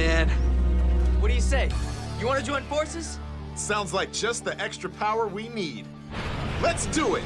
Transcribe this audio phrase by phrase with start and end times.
[0.00, 0.28] man.
[1.20, 1.68] What do you say?
[2.18, 3.18] You want to join forces?
[3.54, 5.84] Sounds like just the extra power we need.
[6.62, 7.24] Let's do it!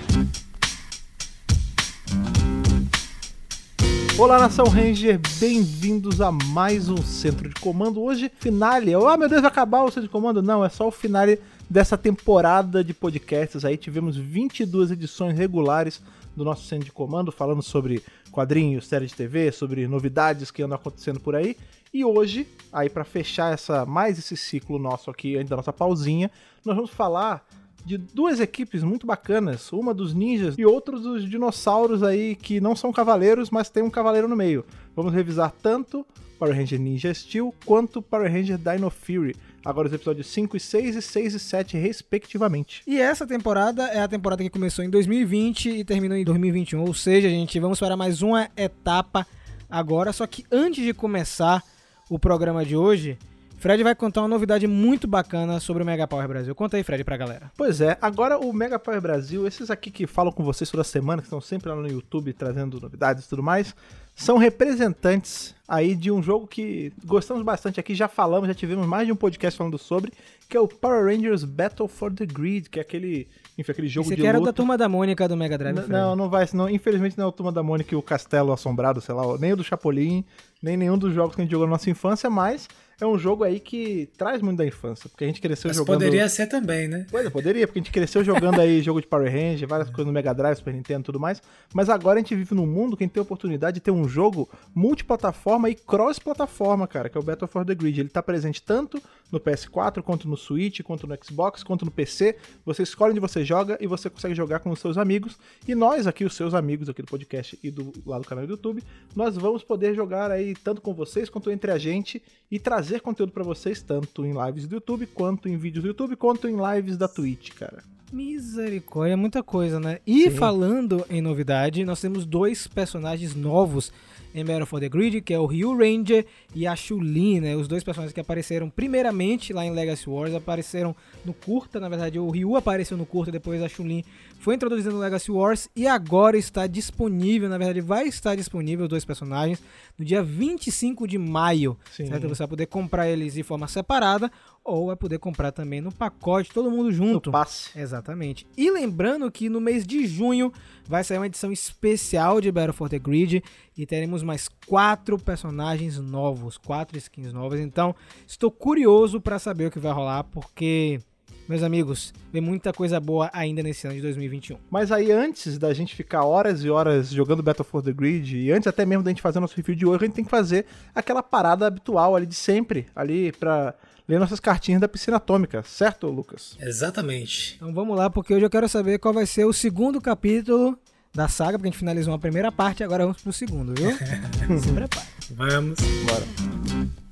[4.19, 8.03] Olá, Nação Ranger, bem-vindos a mais um Centro de Comando.
[8.03, 8.95] Hoje, finale.
[8.95, 10.43] Oh, meu Deus, vai acabar o Centro de Comando?
[10.43, 11.41] Não, é só o finale
[11.75, 13.65] dessa temporada de podcasts.
[13.65, 16.01] Aí tivemos 22 edições regulares
[16.37, 20.77] do nosso Centro de Comando, falando sobre quadrinhos, série de TV, sobre novidades que andam
[20.77, 21.57] acontecendo por aí.
[21.93, 26.31] E hoje, aí para fechar essa mais esse ciclo nosso aqui, ainda da nossa pausinha,
[26.65, 27.45] nós vamos falar
[27.85, 32.77] de duas equipes muito bacanas, uma dos ninjas e outra dos dinossauros aí que não
[32.77, 34.65] são cavaleiros, mas tem um cavaleiro no meio.
[34.95, 36.07] Vamos revisar tanto
[36.39, 39.35] Power Ranger Ninja Steel quanto Power Ranger Dino Fury.
[39.65, 42.83] Agora os episódios 5 e 6 e 6 e 7 respectivamente.
[42.87, 46.93] E essa temporada é a temporada que começou em 2020 e terminou em 2021, ou
[46.93, 49.27] seja, gente, vamos para mais uma etapa
[49.71, 51.63] agora, só que antes de começar
[52.11, 53.19] o programa de hoje,
[53.65, 56.55] Fred vai contar uma novidade muito bacana sobre o Mega Power Brasil.
[56.55, 57.51] Conta aí, Fred, pra galera.
[57.57, 61.23] Pois é, agora o Mega Power Brasil, esses aqui que falam com vocês toda semana,
[61.23, 63.75] que estão sempre lá no YouTube trazendo novidades e tudo mais,
[64.15, 69.07] são representantes aí de um jogo que gostamos bastante aqui, já falamos, já tivemos mais
[69.07, 70.13] de um podcast falando sobre,
[70.47, 73.27] que é o Power Rangers Battle for the Grid, que é aquele,
[73.57, 74.53] enfim, aquele jogo Esse de aqui era luta.
[74.53, 75.91] da Turma da Mônica do Mega Drive, N- Fred.
[75.99, 79.01] Não, não vai, não, infelizmente não é o Turma da Mônica e o Castelo Assombrado,
[79.01, 80.23] sei lá, nem o do Chapolin,
[80.63, 82.69] nem nenhum dos jogos que a gente jogou na nossa infância, mas
[83.01, 85.97] é um jogo aí que traz muito da infância, porque a gente cresceu Mas jogando...
[85.97, 87.07] poderia ser também, né?
[87.11, 90.07] Pois é, poderia, porque a gente cresceu jogando aí jogo de Power Ranger, várias coisas
[90.07, 91.43] no Mega Drive, Super Nintendo e tudo mais.
[91.73, 93.91] Mas agora a gente vive num mundo que a gente tem a oportunidade de ter
[93.91, 98.01] um jogo multiplataforma e cross-plataforma, cara, que é o Battle for the Grid.
[98.01, 102.37] Ele tá presente tanto no PS4, quanto no Switch, quanto no Xbox, quanto no PC.
[102.65, 105.37] Você escolhe onde você joga e você consegue jogar com os seus amigos.
[105.67, 108.53] E nós aqui, os seus amigos aqui do podcast e do lá do canal do
[108.53, 108.83] YouTube,
[109.15, 113.33] nós vamos poder jogar aí tanto com vocês quanto entre a gente e trazer conteúdo
[113.33, 116.97] pra vocês tanto em lives do YouTube, quanto em vídeos do YouTube, quanto em lives
[116.97, 117.83] da Twitch, cara.
[118.13, 119.99] Misericórdia, muita coisa, né?
[120.07, 123.93] E falando em novidade, nós temos dois personagens novos
[124.35, 127.55] em Battle for the Grid, que é o Ryu Ranger e a Chun-Li, né?
[127.55, 132.19] Os dois personagens que apareceram primeiramente lá em Legacy Wars, apareceram no curta, na verdade
[132.19, 134.05] o Ryu apareceu no curta, depois a Chun-Li
[134.41, 138.91] foi introduzida no Legacy Wars e agora está disponível, na verdade vai estar disponível os
[138.91, 139.63] dois personagens
[139.97, 142.07] no dia 25 de maio, Sim.
[142.07, 142.29] certo?
[142.29, 144.31] Você vai poder comprar eles de forma separada
[144.65, 147.31] ou vai poder comprar também no pacote, todo mundo No junto.
[147.31, 147.79] passe.
[147.79, 148.47] Exatamente.
[148.57, 150.51] E lembrando que no mês de junho
[150.89, 153.43] vai sair uma edição especial de Battle for the Grid
[153.77, 157.61] e teremos mais quatro personagens novos, quatro skins novas.
[157.61, 157.95] Então,
[158.27, 160.99] estou curioso para saber o que vai rolar, porque,
[161.47, 164.57] meus amigos, vem muita coisa boa ainda nesse ano de 2021.
[164.71, 168.51] Mas aí, antes da gente ficar horas e horas jogando Battle for the Grid, e
[168.51, 170.65] antes até mesmo da gente fazer nosso review de hoje, a gente tem que fazer
[170.95, 173.75] aquela parada habitual ali de sempre, ali pra
[174.09, 176.57] ler nossas cartinhas da piscina atômica, certo, Lucas?
[176.61, 177.55] Exatamente.
[177.57, 180.79] Então vamos lá, porque hoje eu quero saber qual vai ser o segundo capítulo
[181.15, 183.91] da saga, porque a gente finalizou a primeira parte, agora vamos pro segundo, viu?
[184.61, 185.07] Se prepare.
[185.31, 185.79] Vamos.
[186.07, 186.25] Bora.
[186.41, 187.05] Oh.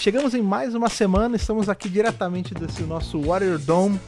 [0.00, 4.00] Chegamos em mais uma semana, estamos aqui diretamente desse nosso Warrior Dome,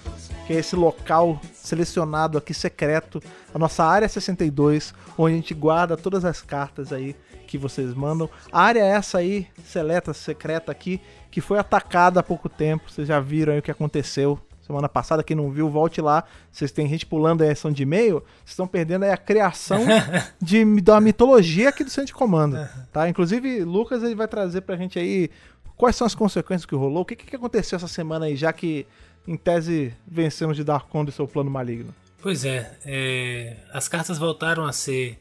[0.51, 3.23] que é esse local selecionado aqui secreto,
[3.55, 7.15] a nossa área 62, onde a gente guarda todas as cartas aí
[7.47, 8.29] que vocês mandam.
[8.51, 11.01] A área essa aí, seleta, secreta aqui,
[11.31, 14.41] que foi atacada há pouco tempo, vocês já viram aí o que aconteceu.
[14.61, 16.25] Semana passada, quem não viu, volte lá.
[16.51, 19.85] Vocês têm gente pulando a ação de e-mail, vocês estão perdendo aí a criação
[20.43, 22.59] de, da mitologia aqui do Centro de Comando,
[22.93, 23.09] tá?
[23.09, 25.31] Inclusive, Lucas ele vai trazer pra gente aí
[25.77, 28.87] quais são as consequências que rolou, o que, que aconteceu essa semana aí, já que,
[29.27, 31.95] em tese, vencemos de dar conta do seu plano maligno.
[32.23, 35.19] Pois é, é, as cartas voltaram a ser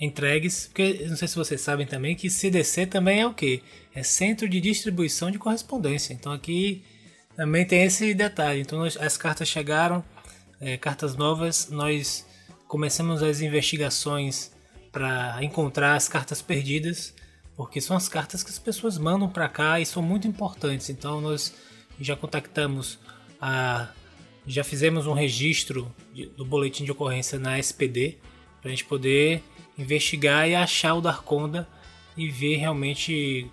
[0.00, 3.62] entregues, porque não sei se vocês sabem também que CDC também é o quê?
[3.94, 6.12] É Centro de Distribuição de Correspondência.
[6.12, 6.84] Então aqui
[7.36, 8.60] também tem esse detalhe.
[8.60, 10.04] Então nós- as cartas chegaram,
[10.60, 12.26] é, cartas novas, nós
[12.66, 14.52] começamos as investigações
[14.92, 17.14] para encontrar as cartas perdidas,
[17.56, 20.90] porque são as cartas que as pessoas mandam para cá e são muito importantes.
[20.90, 21.54] Então nós
[22.00, 22.98] já contactamos
[23.40, 23.88] a
[24.46, 28.16] já fizemos um registro de- do boletim de ocorrência na SPD
[28.62, 29.42] para a gente poder
[29.76, 31.68] investigar e achar o Darkonda
[32.16, 33.46] e ver realmente,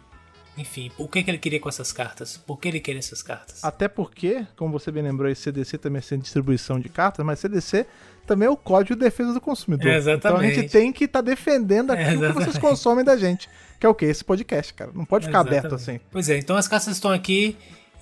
[0.58, 3.64] enfim, o que, que ele queria com essas cartas, por que ele queria essas cartas.
[3.64, 7.86] Até porque, como você bem lembrou, esse CDC também é distribuição de cartas, mas CDC
[8.26, 9.92] também é o Código de Defesa do Consumidor.
[9.92, 10.38] É, exatamente.
[10.38, 12.60] Então a gente tem que estar defendendo aquilo que vocês exatamente.
[12.62, 13.50] consomem da gente.
[13.80, 14.06] Que é o quê?
[14.06, 14.92] Esse podcast, cara.
[14.96, 15.92] Não pode ficar aberto assim.
[15.92, 16.06] Exatamente.
[16.10, 17.56] Pois é, então as cartas estão aqui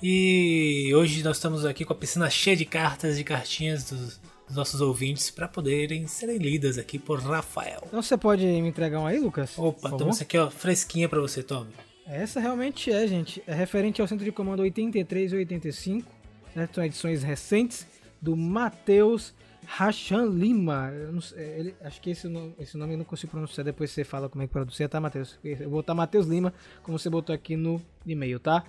[0.06, 4.54] e hoje nós estamos aqui com a piscina cheia de cartas, de cartinhas dos, dos
[4.54, 7.82] nossos ouvintes para poderem serem lidas aqui por Rafael.
[7.86, 9.58] Então você pode me entregar um aí, Lucas?
[9.58, 10.08] Opa, favor?
[10.10, 11.72] essa aqui, ó, fresquinha para você, Toby.
[12.06, 13.42] Essa realmente é, gente.
[13.46, 16.06] É referente ao centro de comando 83 e 85,
[16.54, 16.68] né?
[16.70, 17.86] São edições recentes
[18.20, 19.32] do Matheus
[19.64, 20.92] Rachan Lima.
[21.22, 24.28] Sei, ele- acho que esse, nome- esse nome eu não consigo pronunciar, depois você fala
[24.28, 25.38] como é que pronuncia, tá, Matheus?
[25.42, 26.52] Eu vou botar Matheus Lima,
[26.82, 28.62] como você botou aqui no e-mail, tá?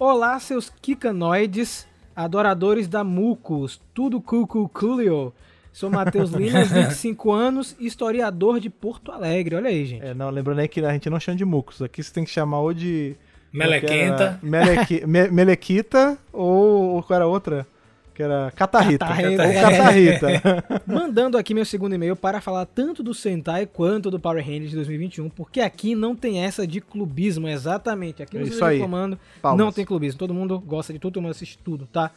[0.00, 1.86] Olá, seus kikanoides,
[2.16, 5.30] adoradores da Mucos, tudo cucu culio.
[5.74, 9.56] Sou Matheus Lima, 25 anos, historiador de Porto Alegre.
[9.56, 10.02] Olha aí, gente.
[10.04, 11.82] É, não, lembrando aí que a gente não chama de mucos.
[11.82, 13.14] Aqui você tem que chamar ou de.
[13.52, 14.38] Melequenta.
[14.42, 17.66] Melequi- Me- Melequita ou, ou qual era a outra?
[18.14, 19.06] Que era Catarrita.
[19.06, 19.52] Catarrita.
[19.52, 20.64] Catarrita.
[20.86, 24.76] Mandando aqui meu segundo e-mail para falar tanto do Sentai quanto do Power Rangers de
[24.76, 28.22] 2021, porque aqui não tem essa de clubismo, exatamente.
[28.22, 28.80] Aqui no Isso Centro de aí.
[28.80, 29.64] Comando Palmas.
[29.64, 30.18] não tem clubismo.
[30.18, 32.10] Todo mundo gosta de tudo, todo mundo assiste tudo, tá?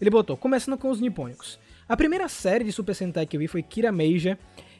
[0.00, 1.58] Ele botou, começando com os nipônicos.
[1.88, 4.38] A primeira série de Super Sentai que eu vi foi Kira Meija,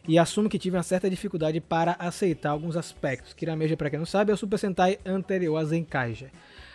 [0.09, 3.35] e assumo que tive uma certa dificuldade para aceitar alguns aspectos.
[3.35, 6.31] Kira Meija, para quem não sabe, é o Super Sentai anterior a Zenkaija.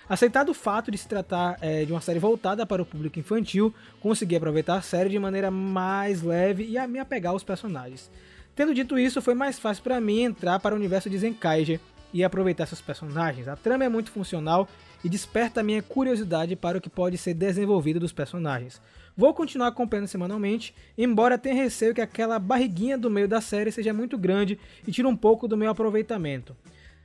[0.07, 3.73] Aceitado o fato de se tratar eh, de uma série voltada para o público infantil,
[4.01, 8.11] consegui aproveitar a série de maneira mais leve e a me apegar aos personagens.
[8.55, 11.79] Tendo dito isso, foi mais fácil para mim entrar para o universo de Zenkaija
[12.13, 13.47] e aproveitar seus personagens.
[13.47, 14.67] A trama é muito funcional
[15.03, 18.79] e desperta a minha curiosidade para o que pode ser desenvolvido dos personagens.
[19.17, 23.93] Vou continuar acompanhando semanalmente, embora tenha receio que aquela barriguinha do meio da série seja
[23.93, 26.55] muito grande e tire um pouco do meu aproveitamento.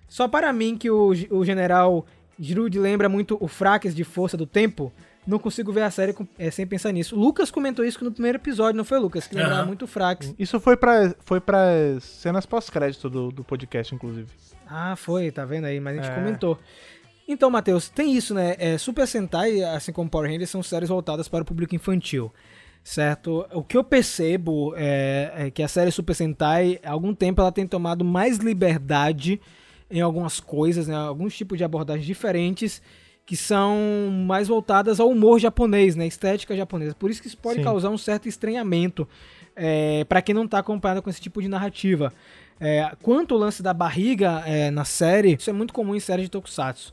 [0.08, 2.06] Só para mim que o, o general
[2.38, 4.93] Girude lembra muito o Fraques de Força do Tempo,
[5.26, 7.17] não consigo ver a série com- é, sem pensar nisso.
[7.17, 9.26] O Lucas comentou isso no primeiro episódio, não foi, Lucas?
[9.26, 9.67] Que lembrava Aham.
[9.67, 10.35] muito o Fraques.
[10.38, 11.67] Isso foi pra, foi pra
[12.00, 14.29] cenas pós-crédito do, do podcast, inclusive.
[14.67, 15.81] Ah, foi, tá vendo aí?
[15.81, 16.14] Mas a gente É.
[16.14, 16.58] comentou.
[17.26, 18.55] Então, Matheus, tem isso, né?
[18.58, 22.32] É, Super Sentai, assim como Power Rangers, são séries voltadas para o público infantil,
[22.82, 23.46] certo?
[23.52, 27.52] O que eu percebo é, é que a série Super Sentai, há algum tempo, ela
[27.52, 29.38] tem tomado mais liberdade
[29.90, 30.94] em algumas coisas, né?
[30.94, 32.82] Alguns tipos de abordagens diferentes
[33.25, 36.06] que são mais voltadas ao humor japonês, né?
[36.06, 36.94] Estética japonesa.
[36.94, 37.64] Por isso que isso pode Sim.
[37.64, 39.06] causar um certo estranhamento
[39.55, 42.12] é, para quem não está acompanhado com esse tipo de narrativa.
[42.61, 46.25] É, quanto ao lance da barriga é, na série, isso é muito comum em séries
[46.25, 46.93] de tokusatsu.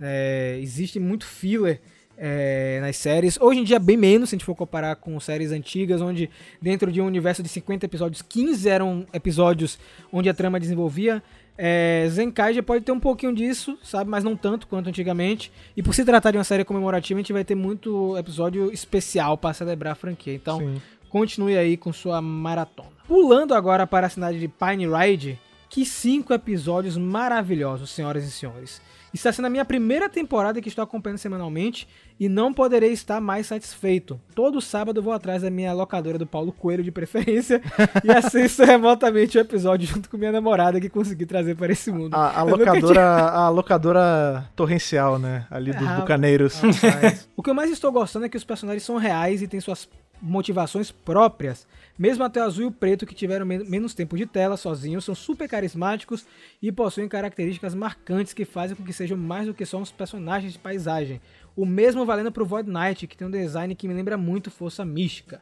[0.00, 1.80] É, existe muito filler
[2.16, 3.38] é, nas séries.
[3.40, 6.30] Hoje em dia, bem menos, se a gente for comparar com séries antigas, onde
[6.60, 9.78] dentro de um universo de 50 episódios, 15 eram episódios
[10.12, 11.22] onde a trama desenvolvia.
[11.56, 14.10] É, Zenkai já pode ter um pouquinho disso, sabe?
[14.10, 15.52] Mas não tanto quanto antigamente.
[15.76, 19.38] E por se tratar de uma série comemorativa, a gente vai ter muito episódio especial
[19.38, 20.34] para celebrar a franquia.
[20.34, 20.82] Então, Sim.
[21.08, 22.90] continue aí com sua maratona.
[23.06, 28.80] Pulando agora para a cidade de Pine Ride, que cinco episódios maravilhosos, senhoras e senhores.
[29.14, 31.86] Está sendo a minha primeira temporada que estou acompanhando semanalmente
[32.18, 34.20] e não poderei estar mais satisfeito.
[34.34, 37.62] Todo sábado vou atrás da minha locadora do Paulo Coelho de preferência
[38.02, 42.12] e assisto remotamente o episódio junto com minha namorada que consegui trazer para esse mundo.
[42.12, 45.46] A, a locadora, a locadora torrencial, né?
[45.48, 46.58] Ali dos Ah, bucaneiros.
[46.58, 49.60] Rapaz, o que eu mais estou gostando é que os personagens são reais e têm
[49.60, 49.88] suas
[50.20, 51.66] motivações próprias.
[51.96, 55.04] Mesmo até o azul e o preto, que tiveram men- menos tempo de tela sozinhos,
[55.04, 56.26] são super carismáticos
[56.60, 60.54] e possuem características marcantes que fazem com que sejam mais do que só uns personagens
[60.54, 61.20] de paisagem.
[61.54, 64.84] O mesmo valendo pro Void Knight, que tem um design que me lembra muito Força
[64.84, 65.40] Mística.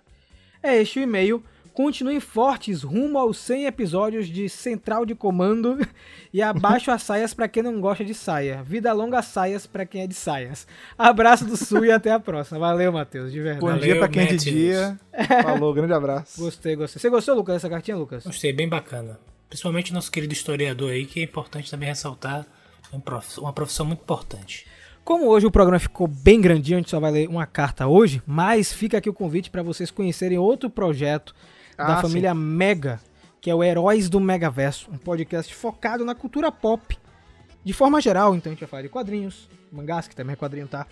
[0.63, 1.43] É este o e-mail.
[1.75, 5.79] Continuem fortes rumo aos 100 episódios de Central de Comando
[6.31, 8.63] e abaixo as saias pra quem não gosta de saia.
[8.63, 10.67] Vida longa às saias pra quem é de saias.
[10.99, 12.59] Abraço do Sul e até a próxima.
[12.59, 13.65] Valeu, Matheus, de Bom verdade.
[13.65, 15.01] Valeu, dia pra quem é de dia.
[15.43, 16.39] Falou, grande abraço.
[16.43, 17.01] Gostei, gostei.
[17.01, 18.25] Você gostou, Lucas, dessa cartinha, Lucas?
[18.25, 19.19] Gostei, bem bacana.
[19.49, 22.47] Principalmente nosso querido historiador aí, que é importante também ressaltar.
[22.93, 24.67] é Uma profissão muito importante.
[25.03, 28.23] Como hoje o programa ficou bem grandinho, a gente só vai ler uma carta hoje,
[28.27, 31.35] mas fica aqui o convite para vocês conhecerem outro projeto
[31.77, 33.01] da Ah, família Mega,
[33.41, 36.97] que é o Heróis do Megaverso, um podcast focado na cultura pop.
[37.65, 40.67] De forma geral, então a gente vai falar de quadrinhos, mangás, que também é quadrinho,
[40.67, 40.87] tá?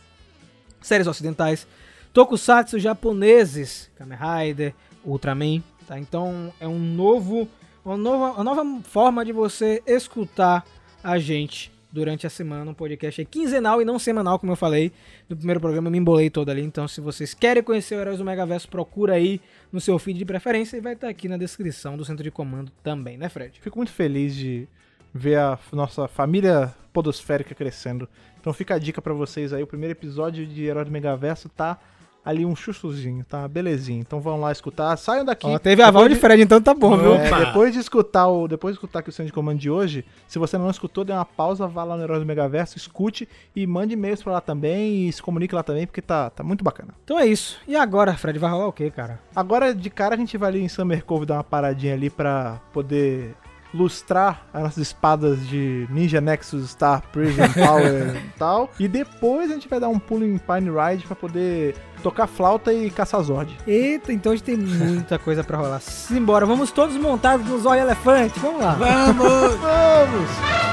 [0.80, 1.66] Séries ocidentais,
[2.12, 5.98] tokusatsu japoneses, Kamen Rider, Ultraman, tá?
[5.98, 7.48] Então é um novo,
[7.84, 10.64] uma nova, uma nova forma de você escutar
[11.02, 14.92] a gente durante a semana, um podcast é quinzenal e não semanal, como eu falei
[15.28, 16.62] no primeiro programa, eu me embolei todo ali.
[16.62, 19.40] Então, se vocês querem conhecer o Heróis do Megaverso, procura aí
[19.72, 22.70] no seu feed de preferência e vai estar aqui na descrição do centro de comando
[22.82, 23.58] também, né, Fred?
[23.60, 24.68] Fico muito feliz de
[25.12, 28.08] ver a nossa família podosférica crescendo.
[28.40, 31.78] Então fica a dica pra vocês aí, o primeiro episódio de Herói do Megaverso tá
[32.24, 33.46] ali um chuchuzinho, tá?
[33.48, 34.00] Belezinha.
[34.00, 34.96] Então vão lá escutar.
[34.96, 35.46] Saiam daqui.
[35.46, 37.14] Ó, teve aval de Fred, então tá bom, viu?
[37.14, 40.04] É, depois de escutar o depois de escutar aqui o centro de comando de hoje,
[40.28, 43.66] se você não escutou, dê uma pausa, vá lá no Heróis do Megaverso, escute e
[43.66, 46.94] mande e-mails pra lá também e se comunique lá também, porque tá, tá muito bacana.
[47.04, 47.58] Então é isso.
[47.66, 49.18] E agora, Fred, vai rolar o quê, cara?
[49.34, 52.60] Agora, de cara, a gente vai ali em Summer Cove dar uma paradinha ali pra
[52.72, 53.34] poder
[53.72, 58.70] lustrar as nossas espadas de Ninja Nexus Star Prison Power e tal.
[58.78, 62.72] E depois a gente vai dar um pulo em Pine Ride pra poder tocar flauta
[62.72, 63.56] e caçar Zord.
[63.66, 65.80] Eita, então a gente tem muita coisa pra rolar.
[65.80, 68.38] Simbora, vamos todos montados no Zóio Elefante.
[68.40, 68.72] Vamos lá.
[68.74, 69.56] Vamos!
[69.60, 70.70] Vamos!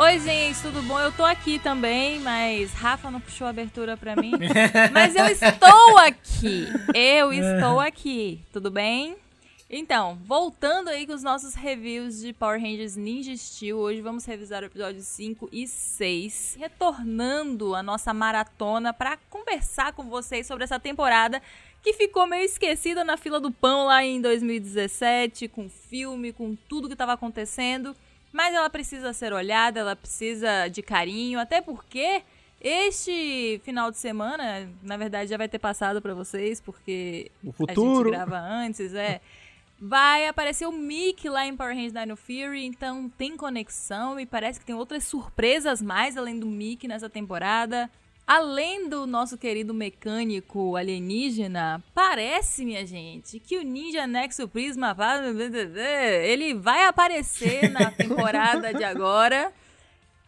[0.00, 0.98] Oi, gente, tudo bom?
[0.98, 4.32] Eu tô aqui também, mas Rafa não puxou a abertura pra mim.
[4.94, 6.66] mas eu estou aqui.
[6.94, 8.40] Eu estou aqui.
[8.50, 9.14] Tudo bem?
[9.72, 14.64] Então, voltando aí com os nossos reviews de Power Rangers Ninja Steel, hoje vamos revisar
[14.64, 20.80] o episódio 5 e 6, retornando a nossa maratona pra conversar com vocês sobre essa
[20.80, 21.40] temporada
[21.84, 26.88] que ficou meio esquecida na fila do pão lá em 2017, com filme, com tudo
[26.88, 27.94] que estava acontecendo.
[28.32, 32.22] Mas ela precisa ser olhada, ela precisa de carinho, até porque
[32.60, 37.52] este final de semana, na verdade, já vai ter passado pra vocês, porque O a
[37.52, 38.10] futuro.
[38.10, 39.20] gente grava antes, é.
[39.80, 44.60] Vai aparecer o Mickey lá em Power Rangers Dino Fury, então tem conexão e parece
[44.60, 47.90] que tem outras surpresas mais além do Mickey nessa temporada.
[48.26, 55.18] Além do nosso querido mecânico alienígena, parece, minha gente, que o Ninja Nexo Prisma vai-
[56.24, 59.50] ele vai aparecer na temporada de agora.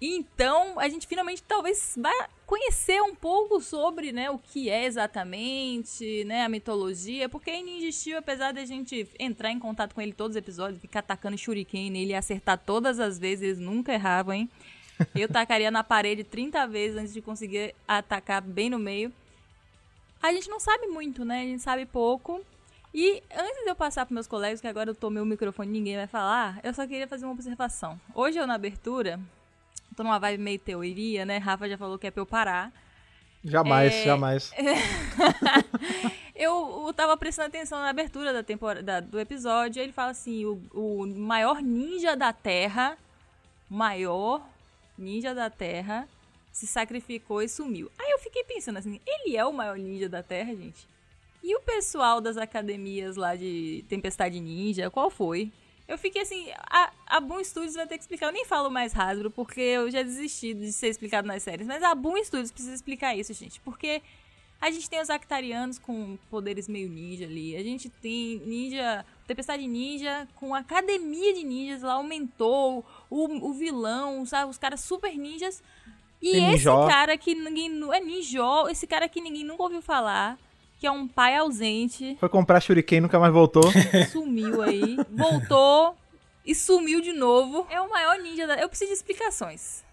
[0.00, 6.22] Então, a gente finalmente talvez vai conhecer um pouco sobre, né, o que é exatamente,
[6.24, 10.36] né, a mitologia, porque em Ninja apesar da gente entrar em contato com ele todos
[10.36, 14.50] os episódios, ficar atacando shuriken nele e acertar todas as vezes, eles nunca erravam, hein?
[15.14, 19.10] Eu tacaria na parede 30 vezes antes de conseguir atacar bem no meio.
[20.22, 21.40] A gente não sabe muito, né?
[21.40, 22.44] A gente sabe pouco.
[22.92, 25.72] E antes de eu passar para meus colegas, que agora eu tomei o microfone e
[25.72, 27.98] ninguém vai falar, eu só queria fazer uma observação.
[28.14, 29.18] Hoje eu na abertura,
[29.96, 31.38] tô numa vibe meio teoria, né?
[31.38, 32.72] Rafa já falou que é pra eu parar.
[33.44, 34.52] Jamais, É, jamais.
[36.34, 40.60] Eu, eu tava prestando atenção na abertura da temporada, do episódio, ele fala assim: o,
[40.72, 42.96] o maior ninja da Terra,
[43.68, 44.42] maior
[44.96, 46.08] ninja da Terra,
[46.50, 47.90] se sacrificou e sumiu.
[47.98, 50.88] Aí eu fiquei pensando assim: ele é o maior ninja da Terra, gente?
[51.42, 55.52] E o pessoal das academias lá de Tempestade Ninja, qual foi?
[55.92, 58.28] Eu fiquei assim, a, a Boom Studios vai ter que explicar.
[58.28, 61.66] Eu nem falo mais Hasbro, porque eu já desisti de ser explicado nas séries.
[61.66, 63.60] Mas a Boom Studios precisa explicar isso, gente.
[63.60, 64.00] Porque
[64.58, 67.54] a gente tem os Actarianos com poderes meio ninja ali.
[67.56, 69.04] A gente tem ninja.
[69.26, 72.82] Tempestade Ninja com academia de ninjas lá aumentou.
[73.10, 74.50] O, o vilão, sabe?
[74.50, 75.62] Os caras super ninjas.
[76.22, 76.86] E Tem esse ninjó.
[76.88, 77.70] cara que ninguém.
[77.92, 80.38] É ninjó, esse cara que ninguém nunca ouviu falar.
[80.82, 82.16] Que é um pai ausente.
[82.18, 83.62] Foi comprar Shuriken e nunca mais voltou.
[84.10, 84.96] Sumiu aí.
[85.12, 85.94] Voltou
[86.44, 87.64] e sumiu de novo.
[87.70, 88.56] É o maior ninja da.
[88.56, 89.84] Eu preciso de explicações.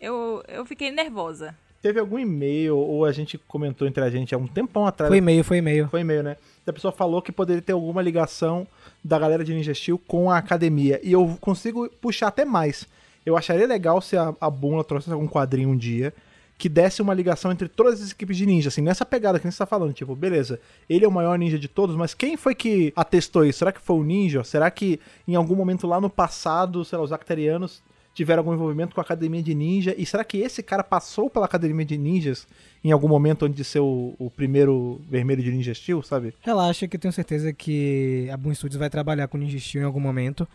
[0.00, 1.54] Eu, eu fiquei nervosa.
[1.82, 5.10] Teve algum e-mail, ou a gente comentou entre a gente há um tempão atrás.
[5.10, 5.86] Foi e-mail, foi e-mail.
[5.86, 6.38] Foi e-mail, né?
[6.66, 8.66] A pessoa falou que poderia ter alguma ligação
[9.04, 10.98] da galera de Ninja Steel com a academia.
[11.02, 12.86] E eu consigo puxar até mais.
[13.26, 16.14] Eu acharia legal se a, a Bumla trouxesse algum quadrinho um dia
[16.58, 19.50] que desse uma ligação entre todas as equipes de ninja, assim, nessa pegada que a
[19.50, 19.92] gente tá falando.
[19.92, 20.60] Tipo, beleza,
[20.90, 23.60] ele é o maior ninja de todos, mas quem foi que atestou isso?
[23.60, 24.42] Será que foi o ninja?
[24.42, 27.80] Será que em algum momento lá no passado, sei lá, os actarianos
[28.12, 29.94] tiveram algum envolvimento com a academia de ninja?
[29.96, 32.44] E será que esse cara passou pela academia de ninjas
[32.82, 36.34] em algum momento antes de ser o, o primeiro vermelho de Ninja Steel, sabe?
[36.40, 39.86] Relaxa que eu tenho certeza que a Boom Studios vai trabalhar com Ninja Steel em
[39.86, 40.46] algum momento.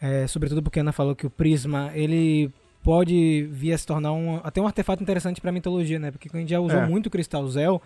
[0.00, 2.50] É, sobretudo porque a Ana falou que o Prisma, ele
[2.86, 6.12] pode vir a se tornar um, até um artefato interessante pra mitologia, né?
[6.12, 6.86] Porque quando a gente já usou É.
[6.86, 7.82] muito o Cristal Zel,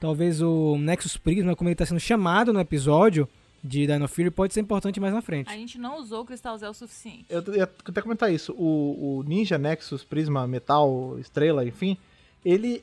[0.00, 3.28] talvez o Nexus Prisma, como ele tá sendo chamado no episódio
[3.62, 5.48] de Dino Fury, pode ser importante mais na frente.
[5.48, 7.26] A gente não usou o Cristal Zé o suficiente.
[7.28, 8.52] Eu ia até comentar isso.
[8.58, 11.96] O, o Ninja Nexus, Prisma, Metal, Estrela, enfim,
[12.44, 12.82] ele,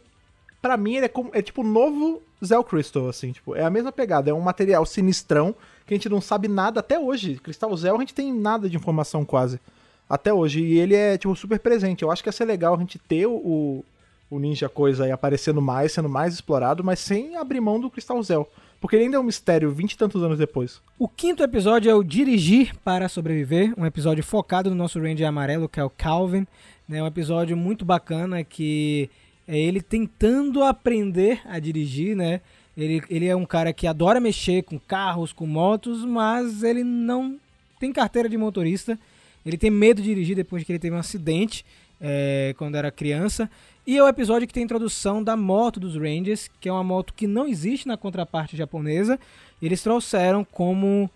[0.61, 3.69] pra mim, ele é, como, é tipo o novo Zell Crystal, assim, tipo, é a
[3.69, 5.53] mesma pegada, é um material sinistrão
[5.85, 7.35] que a gente não sabe nada até hoje.
[7.43, 9.59] Cristal Zell a gente tem nada de informação quase.
[10.09, 10.61] Até hoje.
[10.61, 12.03] E ele é, tipo, super presente.
[12.03, 13.83] Eu acho que ia ser legal a gente ter o,
[14.29, 18.21] o Ninja Coisa aí aparecendo mais, sendo mais explorado, mas sem abrir mão do Cristal
[18.23, 18.49] Zell.
[18.79, 20.79] Porque ele ainda é um mistério vinte e tantos anos depois.
[20.99, 25.67] O quinto episódio é o Dirigir para Sobreviver, um episódio focado no nosso Ranger amarelo,
[25.67, 26.45] que é o Calvin.
[26.89, 29.09] É um episódio muito bacana que
[29.47, 32.39] é ele tentando aprender a dirigir, né?
[32.77, 37.39] Ele, ele é um cara que adora mexer com carros, com motos, mas ele não
[37.79, 38.97] tem carteira de motorista,
[39.49, 41.65] ele tem medo de dirigir depois que ele teve um acidente
[42.01, 43.49] é, quando era criança.
[43.85, 46.83] E é o episódio que tem a introdução da moto dos Rangers, que é uma
[46.83, 49.17] moto que não existe na contraparte japonesa.
[49.61, 51.09] Eles trouxeram como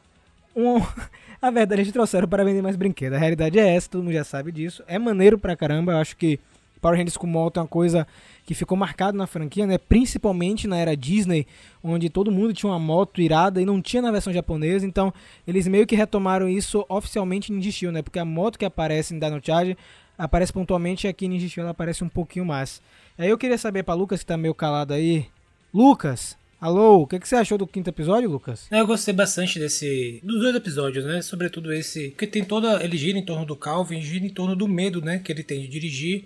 [0.55, 0.77] um.
[1.41, 3.17] a verdade, eles trouxeram para vender mais brinquedos.
[3.17, 4.83] A realidade é essa, todo mundo já sabe disso.
[4.88, 6.39] É maneiro pra caramba, eu acho que
[6.81, 8.07] Power Rangers com moto é uma coisa
[8.45, 9.77] que ficou marcado na franquia, né?
[9.77, 11.45] Principalmente na era Disney,
[11.83, 14.85] onde todo mundo tinha uma moto irada e não tinha na versão japonesa.
[14.85, 15.13] Então,
[15.47, 18.01] eles meio que retomaram isso oficialmente em Steel, né?
[18.01, 19.77] Porque a moto que aparece em Dino Charge
[20.17, 22.81] aparece pontualmente e aqui em Steel ela aparece um pouquinho mais.
[23.17, 25.27] Aí eu queria saber pra Lucas, que tá meio calado aí.
[25.71, 28.67] Lucas, alô, o que, que você achou do quinto episódio, Lucas?
[28.71, 30.19] Eu gostei bastante desse.
[30.23, 31.21] dos dois episódios, né?
[31.21, 32.09] Sobretudo esse.
[32.09, 32.83] Porque tem toda.
[32.83, 35.19] Ele gira em torno do Calvin, gira em torno do medo, né?
[35.19, 36.25] Que ele tem de dirigir.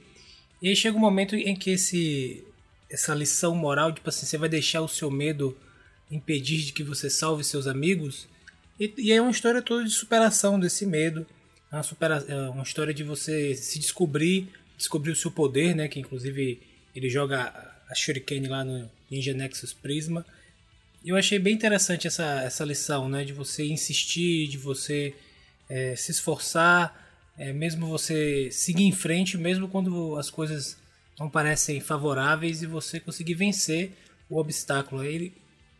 [0.61, 2.43] E aí chega um momento em que esse.
[2.89, 5.57] Essa lição moral, tipo assim, você vai deixar o seu medo
[6.09, 8.27] impedir de que você salve seus amigos.
[8.79, 11.25] E, e é uma história toda de superação desse medo.
[11.71, 14.47] É uma, supera, é uma história de você se descobrir,
[14.77, 15.87] descobrir o seu poder, né?
[15.87, 16.61] Que inclusive
[16.95, 17.51] ele joga
[17.89, 20.25] a Shuriken lá no Ninja Nexus Prisma.
[21.03, 23.23] Eu achei bem interessante essa, essa lição, né?
[23.23, 25.13] De você insistir, de você
[25.69, 27.04] é, se esforçar,
[27.37, 30.77] é, mesmo você seguir em frente, mesmo quando as coisas
[31.19, 33.91] não parecem favoráveis e você conseguir vencer
[34.29, 35.01] o obstáculo.
[35.01, 35.33] Aí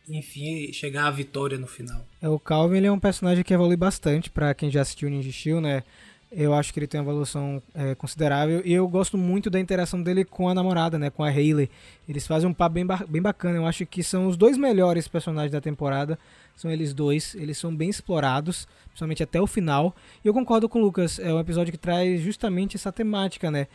[0.08, 2.06] enfim, chegar à vitória no final.
[2.22, 5.32] É, o Calvin ele é um personagem que evolui bastante pra quem já assistiu Ninja
[5.32, 5.82] Steel, né?
[6.30, 10.02] Eu acho que ele tem uma evolução é, considerável e eu gosto muito da interação
[10.02, 11.08] dele com a namorada, né?
[11.08, 11.70] Com a Hayley.
[12.08, 13.56] Eles fazem um papo bem, bem bacana.
[13.56, 16.18] Eu acho que são os dois melhores personagens da temporada.
[16.56, 17.34] São eles dois.
[17.36, 19.94] Eles são bem explorados, principalmente até o final.
[20.24, 21.18] E eu concordo com o Lucas.
[21.20, 23.68] É um episódio que traz justamente essa temática, né?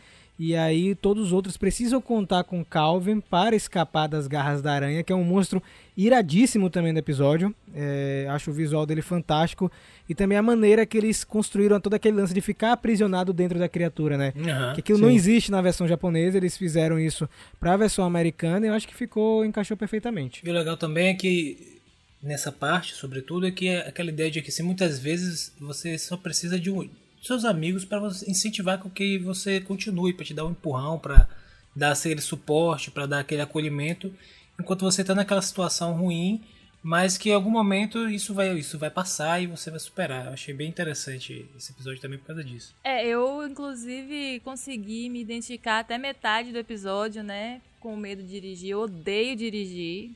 [0.44, 5.04] E aí todos os outros precisam contar com Calvin para escapar das garras da aranha,
[5.04, 5.62] que é um monstro
[5.96, 7.54] iradíssimo também do episódio.
[7.72, 9.70] É, acho o visual dele fantástico.
[10.08, 13.68] E também a maneira que eles construíram todo aquele lance de ficar aprisionado dentro da
[13.68, 14.32] criatura, né?
[14.36, 17.28] Aham, que aquilo não existe na versão japonesa, eles fizeram isso
[17.60, 20.42] para a versão americana e eu acho que ficou, encaixou perfeitamente.
[20.44, 21.80] E o legal também é que
[22.20, 26.16] nessa parte, sobretudo, é que é aquela ideia de que se muitas vezes você só
[26.16, 26.90] precisa de um,
[27.22, 31.28] seus amigos para incentivar com que você continue, para te dar um empurrão, para
[31.74, 34.12] dar aquele suporte, para dar aquele acolhimento,
[34.60, 36.42] enquanto você está naquela situação ruim,
[36.82, 40.26] mas que em algum momento isso vai, isso vai passar e você vai superar.
[40.26, 42.74] Eu achei bem interessante esse episódio também por causa disso.
[42.82, 47.60] É, eu inclusive consegui me identificar até metade do episódio, né?
[47.78, 48.70] Com medo de dirigir.
[48.70, 50.10] Eu odeio dirigir.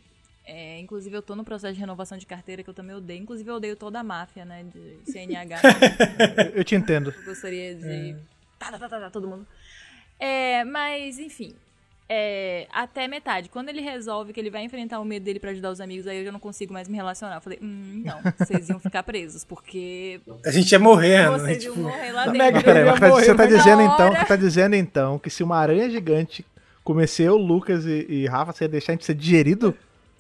[0.47, 3.21] É, inclusive, eu tô no processo de renovação de carteira que eu também odeio.
[3.21, 4.65] Inclusive, eu odeio toda a máfia, né?
[4.65, 5.61] De CNH.
[6.53, 7.13] Eu, eu te entendo.
[7.19, 8.15] Eu gostaria de.
[8.59, 9.45] Tá, tá, tá, tá, tá, todo mundo.
[10.21, 11.53] É, mas, enfim.
[12.09, 13.49] É, até metade.
[13.49, 16.19] Quando ele resolve que ele vai enfrentar o medo dele pra ajudar os amigos, aí
[16.21, 17.35] eu já não consigo mais me relacionar.
[17.39, 21.31] Eu falei, hum, não, vocês iam ficar presos, porque A gente ia morrer, né?
[21.31, 22.65] vocês iam Tipo, morrer lá Mega, dentro.
[22.73, 23.93] peraí, mas você tá dizendo hora.
[23.93, 26.47] então, você tá dizendo então que se uma aranha gigante
[26.85, 29.77] comesse eu, Lucas e, e Rafa, você ia deixar a gente ser digerido?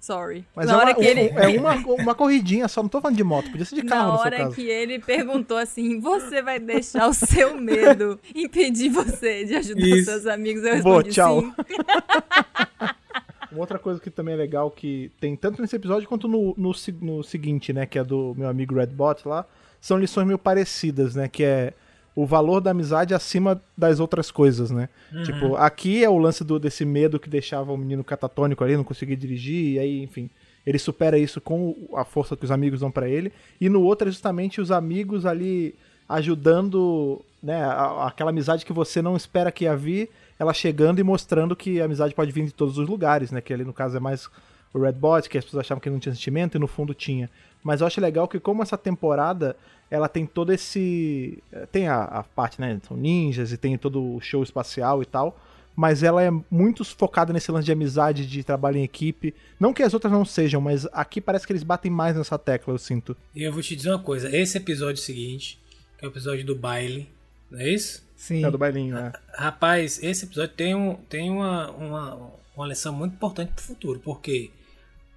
[0.06, 0.44] Sorry.
[0.54, 1.32] Mas na é, hora uma, que ele.
[1.34, 4.12] é uma, uma corridinha só, não tô falando de moto, podia ser de carro Na
[4.12, 4.54] no seu hora caso.
[4.54, 10.04] que ele perguntou assim, você vai deixar o seu medo impedir você de ajudar Isso.
[10.12, 10.62] seus amigos?
[10.62, 11.40] Eu Vou, respondi tchau.
[11.40, 11.52] sim.
[13.50, 16.72] Uma outra coisa que também é legal que tem tanto nesse episódio quanto no, no,
[17.00, 19.44] no seguinte, né, que é do meu amigo Redbot lá,
[19.80, 21.72] são lições meio parecidas, né, que é
[22.16, 24.88] o valor da amizade acima das outras coisas, né?
[25.22, 28.82] Tipo, aqui é o lance do, desse medo que deixava o menino catatônico ali, não
[28.82, 30.28] conseguia dirigir, e aí, enfim,
[30.66, 33.30] ele supera isso com a força que os amigos dão pra ele.
[33.60, 35.74] E no outro é justamente os amigos ali
[36.08, 41.02] ajudando, né, a- aquela amizade que você não espera que ia vir, ela chegando e
[41.02, 43.40] mostrando que a amizade pode vir de todos os lugares, né?
[43.40, 44.28] Que ali no caso é mais
[44.74, 47.30] o Red Bot, que as pessoas achavam que não tinha sentimento e no fundo tinha.
[47.64, 49.56] Mas eu acho legal que como essa temporada,
[49.90, 51.42] ela tem todo esse...
[51.70, 55.38] Tem a, a parte, né, são ninjas e tem todo o show espacial e tal,
[55.74, 59.34] mas ela é muito focada nesse lance de amizade, de trabalho em equipe.
[59.60, 62.72] Não que as outras não sejam, mas aqui parece que eles batem mais nessa tecla,
[62.72, 63.16] eu sinto.
[63.34, 65.60] E eu vou te dizer uma coisa, esse episódio seguinte,
[65.98, 67.08] que é o episódio do baile,
[67.50, 68.04] não é isso?
[68.16, 68.44] Sim.
[68.44, 69.12] É do bailinho, né?
[69.34, 74.50] Rapaz, esse episódio tem, um, tem uma, uma, uma lição muito importante pro futuro, porque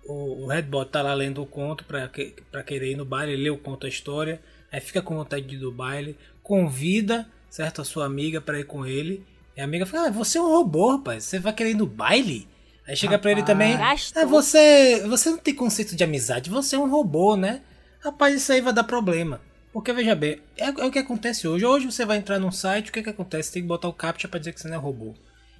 [0.05, 3.31] o, o Redbot tá lá lendo o conto pra, que, pra querer ir no baile,
[3.31, 7.27] ele lê o conto, a história, aí fica com vontade de ir no baile, convida,
[7.49, 10.41] certo, a sua amiga pra ir com ele, e a amiga fala, ah, você é
[10.41, 12.47] um robô, rapaz, você vai querer ir no baile?
[12.87, 16.79] Aí chega pra ele também, ah, você, você não tem conceito de amizade, você é
[16.79, 17.61] um robô, né?
[17.99, 19.41] Rapaz, isso aí vai dar problema.
[19.71, 21.65] Porque veja bem, é, é o que acontece hoje.
[21.65, 23.51] Hoje você vai entrar num site, o que, que acontece?
[23.51, 25.13] Tem que botar o captcha pra dizer que você não é robô.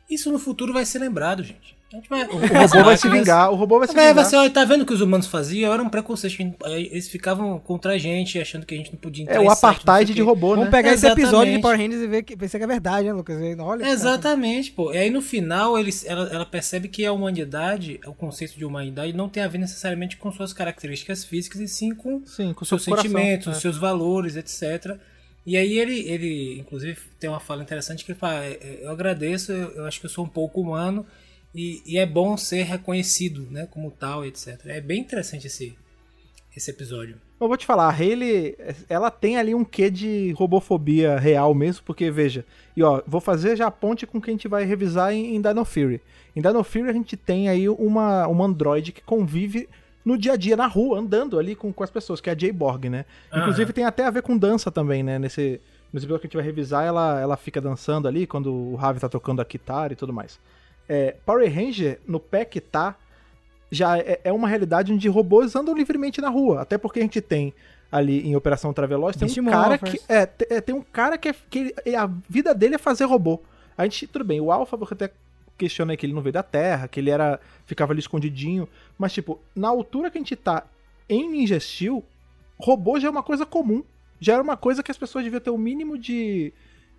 [0.09, 1.77] Isso no futuro vai ser lembrado, gente.
[2.07, 4.25] Vai- O robô vai se vingar, o robô vai se Vai, vai vingar.
[4.29, 5.73] ser, ó, tá vendo o que os humanos faziam?
[5.73, 6.37] Era um preconceito.
[6.37, 9.49] que Eles ficavam contra a gente, achando que a gente não podia entrar É o
[9.49, 10.71] apartheid de robô, Vamos né?
[10.71, 11.61] pegar esse episódio de Exatamente.
[11.63, 13.37] Power Rangers e ver que, se é verdade, né, Lucas?
[13.59, 14.93] Olha, Exatamente, pô.
[14.93, 19.11] E aí no final eles, ela, ela percebe que a humanidade, o conceito de humanidade,
[19.13, 22.67] não tem a ver necessariamente com suas características físicas, e sim com Sim, com o
[22.67, 23.09] seu seus coração.
[23.11, 23.51] sentimentos, É.
[23.51, 24.95] os seus valores, etc.
[25.43, 28.91] E aí ele, ele, inclusive, tem uma fala interessante que ele fala, "É, é, eu
[28.91, 31.03] agradeço, eu, eu acho que eu sou um pouco humano
[31.53, 34.59] e, e é bom ser reconhecido, né, como tal, etc.
[34.65, 35.75] É bem interessante esse,
[36.55, 37.17] esse episódio.
[37.39, 38.55] Eu vou te falar, a Hayley,
[38.89, 43.55] ela tem ali um quê de robofobia real mesmo, porque, veja, e ó, vou fazer
[43.55, 46.01] já a ponte com o que a gente vai revisar em, em Dino Fury.
[46.35, 49.69] Em Dino Fury a gente tem aí uma, uma androide que convive
[50.03, 52.37] no dia a dia, na rua, andando ali com, com as pessoas, que é a
[52.37, 53.05] Jay Borg, né?
[53.33, 55.19] Inclusive tem até a ver com dança também, né?
[55.19, 55.61] Nesse,
[55.93, 58.99] nesse episódio que a gente vai revisar, ela, ela fica dançando ali quando o Ravi
[58.99, 60.39] tá tocando a guitarra e tudo mais.
[60.89, 62.95] É, Power Ranger, no pé que tá,
[63.71, 66.61] já é, é uma realidade onde robôs andam livremente na rua.
[66.61, 67.53] Até porque a gente tem
[67.91, 69.91] ali em Operação Traveloz, tem Beast um cara Morphers.
[69.91, 70.11] que.
[70.11, 73.39] É, é, tem um cara que, é, que ele- a vida dele é fazer robô.
[73.77, 75.11] A gente, tudo bem, o Alpha você até
[75.57, 77.39] questiona aí que ele não veio da Terra, que ele era.
[77.65, 78.67] ficava ali escondidinho.
[78.97, 80.63] Mas, tipo, na altura que a gente tá
[81.07, 82.03] em Ninja Steel,
[82.57, 83.83] robô já é uma coisa comum.
[84.19, 86.51] Já era uma coisa que as pessoas deviam ter o mínimo de.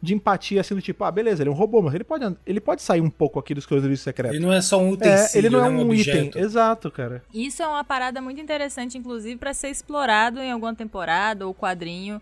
[0.03, 2.61] De empatia, assim, do tipo, ah, beleza, ele é um robô, mas ele pode, ele
[2.61, 4.35] pode sair um pouco aqui dos coisas secretos.
[4.37, 6.29] Ele não é só um É, utensílio, ele não é um objeto.
[6.29, 6.43] item.
[6.43, 7.23] Exato, cara.
[7.35, 12.21] Isso é uma parada muito interessante, inclusive, pra ser explorado em alguma temporada ou quadrinho.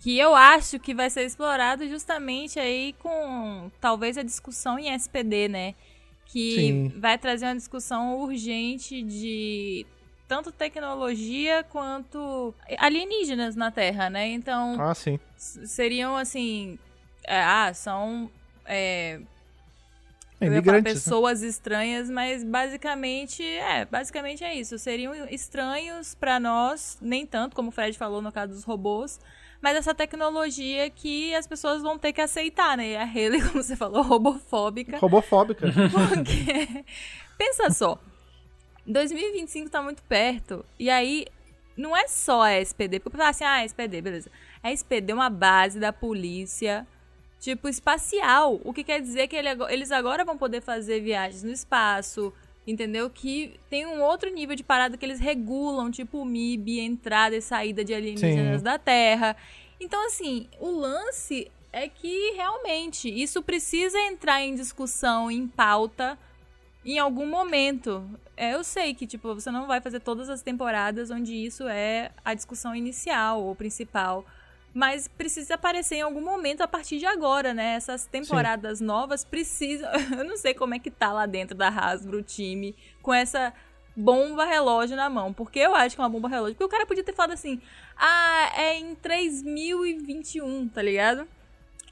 [0.00, 5.48] Que eu acho que vai ser explorado justamente aí com talvez a discussão em SPD,
[5.48, 5.74] né?
[6.26, 6.92] Que Sim.
[6.98, 9.86] vai trazer uma discussão urgente de
[10.26, 14.28] tanto tecnologia quanto alienígenas na Terra, né?
[14.28, 14.94] Então, Ah,
[15.36, 16.78] seriam assim.
[17.24, 18.30] É, ah, são.
[18.64, 19.20] É,
[20.40, 20.82] né?
[20.82, 24.78] pessoas estranhas, mas basicamente é, basicamente é isso.
[24.78, 29.20] Seriam estranhos pra nós, nem tanto como o Fred falou no caso dos robôs,
[29.60, 32.88] mas essa tecnologia que as pessoas vão ter que aceitar, né?
[32.88, 35.66] E a Haley, como você falou, robofóbica, Robofóbica.
[36.08, 36.84] porque
[37.38, 37.98] pensa só,
[38.86, 41.26] 2025 tá muito perto e aí
[41.76, 44.30] não é só a SPD, porque eu assim, ah, a SPD, beleza.
[44.62, 46.86] A SPD é uma base da polícia
[47.42, 48.60] tipo espacial.
[48.64, 52.32] O que quer dizer que ele eles agora vão poder fazer viagens no espaço,
[52.64, 53.10] entendeu?
[53.10, 57.42] Que tem um outro nível de parada que eles regulam, tipo o MIB, entrada e
[57.42, 58.64] saída de alienígenas Sim.
[58.64, 59.36] da Terra.
[59.80, 66.16] Então, assim, o lance é que realmente isso precisa entrar em discussão, em pauta,
[66.84, 68.08] em algum momento.
[68.36, 72.12] É, eu sei que, tipo, você não vai fazer todas as temporadas onde isso é
[72.24, 74.24] a discussão inicial ou principal.
[74.74, 77.74] Mas precisa aparecer em algum momento a partir de agora, né?
[77.74, 79.90] Essas temporadas novas precisam.
[80.16, 83.52] Eu não sei como é que tá lá dentro da Hasbro o time com essa
[83.94, 85.32] bomba relógio na mão.
[85.32, 86.54] Porque eu acho que é uma bomba relógio.
[86.54, 87.60] Porque o cara podia ter falado assim:
[87.96, 91.28] ah, é em 3021, tá ligado?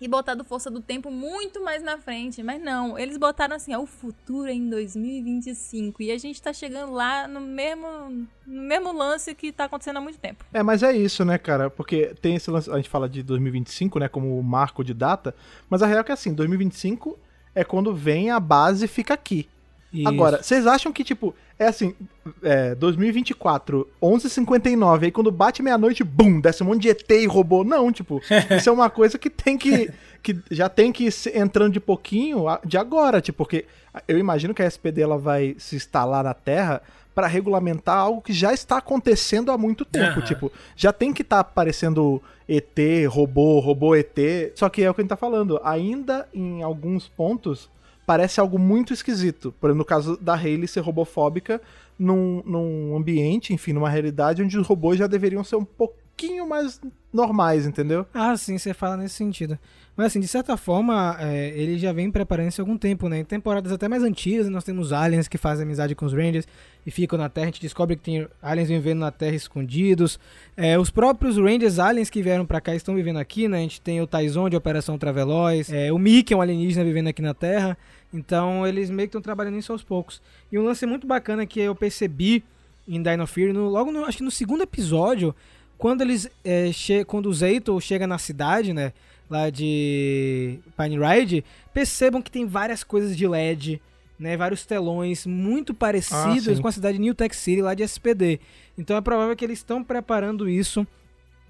[0.01, 2.43] E botado Força do Tempo muito mais na frente.
[2.43, 6.03] Mas não, eles botaram assim, ó, o futuro é em 2025.
[6.03, 10.01] E a gente tá chegando lá no mesmo, no mesmo lance que tá acontecendo há
[10.01, 10.45] muito tempo.
[10.53, 11.69] É, mas é isso, né, cara?
[11.69, 15.35] Porque tem esse lance, a gente fala de 2025, né, como marco de data,
[15.69, 17.19] mas a real é que assim, 2025
[17.55, 19.49] é quando vem a base e fica aqui.
[19.92, 20.09] Isso.
[20.09, 21.94] Agora, vocês acham que, tipo, é assim,
[22.42, 27.64] é, 2024, 11h59, aí quando bate meia-noite, bum, desce um monte de ET e robô.
[27.64, 28.20] Não, tipo,
[28.57, 29.90] isso é uma coisa que tem que,
[30.22, 33.66] que já tem que ir entrando de pouquinho de agora, tipo, porque
[34.07, 36.81] eu imagino que a SPD ela vai se instalar na Terra
[37.12, 40.24] para regulamentar algo que já está acontecendo há muito tempo, Aham.
[40.24, 44.16] tipo, já tem que estar tá aparecendo ET, robô, robô ET,
[44.55, 47.68] só que é o que a gente tá falando, ainda em alguns pontos
[48.11, 49.55] parece algo muito esquisito.
[49.61, 51.62] Por exemplo, no caso da Hayley ser robofóbica
[51.96, 56.81] num, num ambiente, enfim, numa realidade onde os robôs já deveriam ser um pouquinho mais
[57.12, 58.07] normais, entendeu?
[58.14, 59.59] Ah, sim, você fala nesse sentido.
[59.96, 63.18] Mas assim, de certa forma, é, ele já vem preparando isso há algum tempo, né?
[63.18, 66.46] Em temporadas até mais antigas, nós temos aliens que fazem amizade com os Rangers
[66.87, 67.44] e ficam na Terra.
[67.44, 70.18] A gente descobre que tem aliens vivendo na Terra escondidos.
[70.57, 73.59] É, os próprios Rangers aliens que vieram pra cá estão vivendo aqui, né?
[73.59, 77.09] A gente tem o Taizon de Operação Traveloz, é, o Mickey é um alienígena vivendo
[77.09, 77.77] aqui na Terra.
[78.12, 80.23] Então, eles meio que estão trabalhando isso aos poucos.
[80.51, 82.42] E um lance muito bacana que eu percebi
[82.88, 85.35] em Dino Fury, no, logo no, acho que no segundo episódio,
[85.81, 88.93] quando eles é, che quando o Zeito chega na cidade, né,
[89.29, 93.81] lá de Pine Ride, percebam que tem várias coisas de LED,
[94.19, 97.83] né, vários telões muito parecidos Ah, com a cidade de New Tech City lá de
[97.83, 98.38] SPD.
[98.77, 100.87] Então é provável que eles estão preparando isso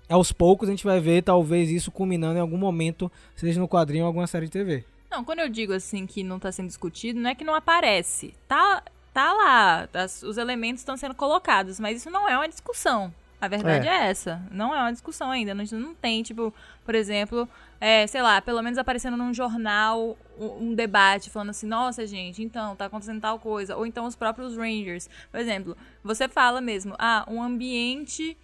[0.08, 4.04] aos poucos, a gente vai ver talvez isso culminando em algum momento, seja no quadrinho
[4.04, 4.84] ou alguma série de TV.
[5.10, 8.34] Não, quando eu digo assim que não tá sendo discutido, não é que não aparece.
[8.46, 13.12] Tá, tá lá, as- os elementos estão sendo colocados, mas isso não é uma discussão.
[13.40, 13.90] A verdade É.
[13.90, 14.42] é, essa.
[14.50, 15.54] Não é uma discussão ainda.
[15.54, 16.52] Não, não tem, tipo,
[16.84, 17.48] por exemplo,
[17.80, 22.42] é, sei lá, pelo menos aparecendo num jornal um, um debate falando assim, nossa, gente,
[22.42, 23.76] então, tá acontecendo tal coisa.
[23.76, 25.08] Ou então os próprios Rangers.
[25.30, 28.36] Por exemplo, você fala mesmo, ah, um ambiente.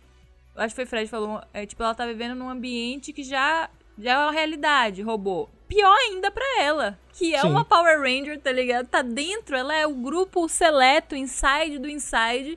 [0.54, 3.22] Acho que foi o Fred que falou, é, tipo, ela tá vivendo num ambiente que
[3.22, 5.50] já, já é uma realidade, robô.
[5.68, 7.48] Pior ainda pra ela, que é Sim.
[7.48, 8.86] uma Power Ranger, tá ligado?
[8.86, 12.56] Tá dentro, ela é o grupo seleto, inside do inside.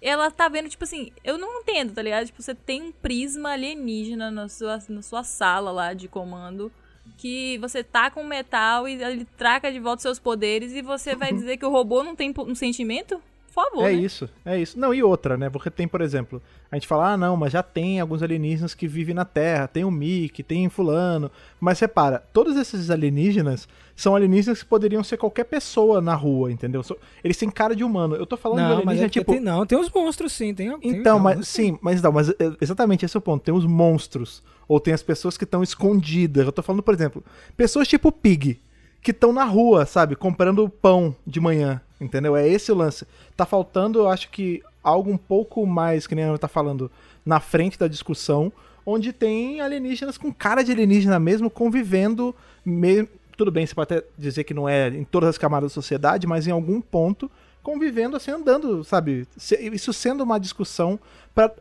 [0.00, 2.26] Ela tá vendo, tipo assim, eu não entendo, tá ligado?
[2.26, 6.70] Tipo, você tem um prisma alienígena na sua, na sua sala lá de comando.
[7.16, 11.32] Que você tá com metal e ele traca de volta seus poderes e você vai
[11.34, 13.20] dizer que o robô não tem um sentimento?
[13.58, 13.92] Favor, É né?
[13.92, 14.78] isso, é isso.
[14.78, 15.50] Não, e outra, né?
[15.50, 16.40] Porque tem, por exemplo,
[16.70, 19.84] a gente fala, ah, não, mas já tem alguns alienígenas que vivem na Terra, tem
[19.84, 21.28] o Mickey, tem fulano.
[21.58, 26.82] Mas repara, todos esses alienígenas são alienígenas que poderiam ser qualquer pessoa na rua, entendeu?
[27.24, 28.14] Eles têm cara de humano.
[28.14, 29.32] Eu tô falando de Não, mas alienígena, é tipo.
[29.32, 32.28] tem, não, tem uns monstros sim, tem tem Então, mas alguns, sim, mas não, mas
[32.28, 33.42] é, exatamente esse é o ponto.
[33.42, 36.46] Tem os monstros, ou tem as pessoas que estão escondidas.
[36.46, 37.24] Eu tô falando, por exemplo,
[37.56, 38.60] pessoas tipo Pig,
[39.02, 42.36] que estão na rua, sabe, comprando pão de manhã, entendeu?
[42.36, 43.06] É esse o lance.
[43.36, 46.90] Tá faltando, eu acho que algo um pouco mais, que nem a Ana tá falando,
[47.24, 48.52] na frente da discussão,
[48.86, 52.34] onde tem alienígenas com cara de alienígena mesmo convivendo,
[52.64, 53.06] me-
[53.36, 56.26] tudo bem, você pode até dizer que não é em todas as camadas da sociedade,
[56.26, 57.30] mas em algum ponto
[57.62, 59.26] convivendo assim, andando, sabe?
[59.36, 60.98] Isso sendo uma discussão
[61.34, 61.52] pra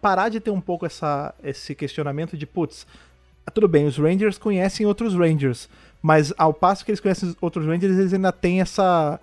[0.00, 2.86] parar de ter um pouco essa, esse questionamento de, putz,
[3.52, 5.68] tudo bem, os Rangers conhecem outros Rangers,
[6.00, 9.18] mas ao passo que eles conhecem outros Rangers, eles ainda têm essa.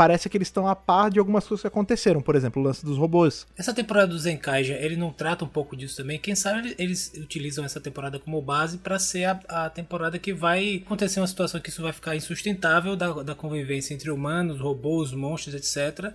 [0.00, 2.82] Parece que eles estão a par de algumas coisas que aconteceram, por exemplo, o lance
[2.82, 3.46] dos robôs.
[3.54, 6.18] Essa temporada do Zenkaija, ele não trata um pouco disso também.
[6.18, 9.32] Quem sabe ele- eles utilizam essa temporada como base pra ser a,
[9.66, 13.92] a temporada que vai acontecer uma situação que isso vai ficar insustentável da, da convivência
[13.92, 16.14] entre humanos, robôs, monstros, etc.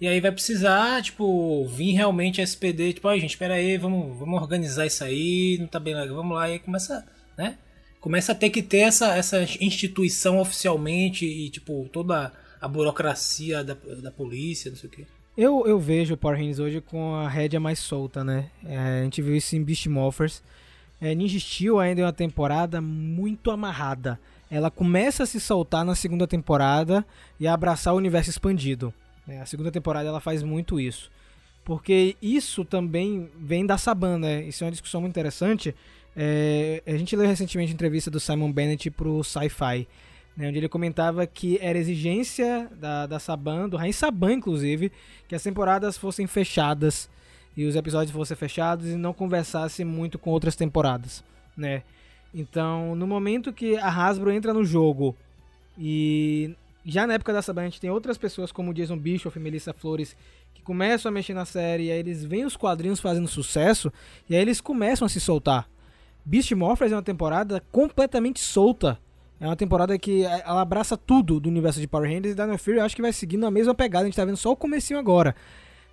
[0.00, 4.18] E aí vai precisar, tipo, vir realmente a SPD, tipo, ai gente, espera aí, vamos,
[4.18, 7.04] vamos organizar isso aí, não tá bem legal, vamos lá, e aí começa,
[7.36, 7.58] né?
[8.00, 13.74] Começa a ter que ter essa, essa instituição oficialmente e, tipo, toda a burocracia da,
[13.74, 15.06] da polícia, não sei o quê.
[15.36, 18.50] Eu, eu vejo o Power Rangers hoje com a rédea mais solta, né?
[18.64, 20.42] É, a gente viu isso em Beast Morphers.
[21.00, 24.18] É, Ninja Steel ainda é uma temporada muito amarrada.
[24.50, 27.06] Ela começa a se soltar na segunda temporada
[27.38, 28.92] e a abraçar o universo expandido.
[29.26, 29.40] né?
[29.40, 31.10] A segunda temporada ela faz muito isso.
[31.64, 34.42] Porque isso também vem da Saban, né?
[34.42, 35.74] Isso é uma discussão muito interessante.
[36.16, 39.86] É, a gente leu recentemente a entrevista do Simon Bennett pro Sci-Fi,
[40.38, 44.92] né, onde ele comentava que era exigência da, da Saban, do Rain Saban, inclusive,
[45.26, 47.10] que as temporadas fossem fechadas
[47.56, 51.24] e os episódios fossem fechados e não conversasse muito com outras temporadas,
[51.56, 51.82] né?
[52.32, 55.16] Então, no momento que a Hasbro entra no jogo
[55.76, 56.54] e
[56.86, 59.72] já na época da Saban a gente tem outras pessoas como Jason Bischoff e Melissa
[59.72, 60.16] Flores
[60.54, 63.92] que começam a mexer na série e aí eles veem os quadrinhos fazendo sucesso
[64.30, 65.68] e aí eles começam a se soltar.
[66.24, 69.00] Beast Morphers é uma temporada completamente solta.
[69.40, 72.58] É uma temporada que eh, ela abraça tudo do universo de Power Rangers e Dino
[72.58, 74.56] Fury eu acho que vai seguindo a mesma pegada, a gente tá vendo só o
[74.56, 75.34] comecinho agora.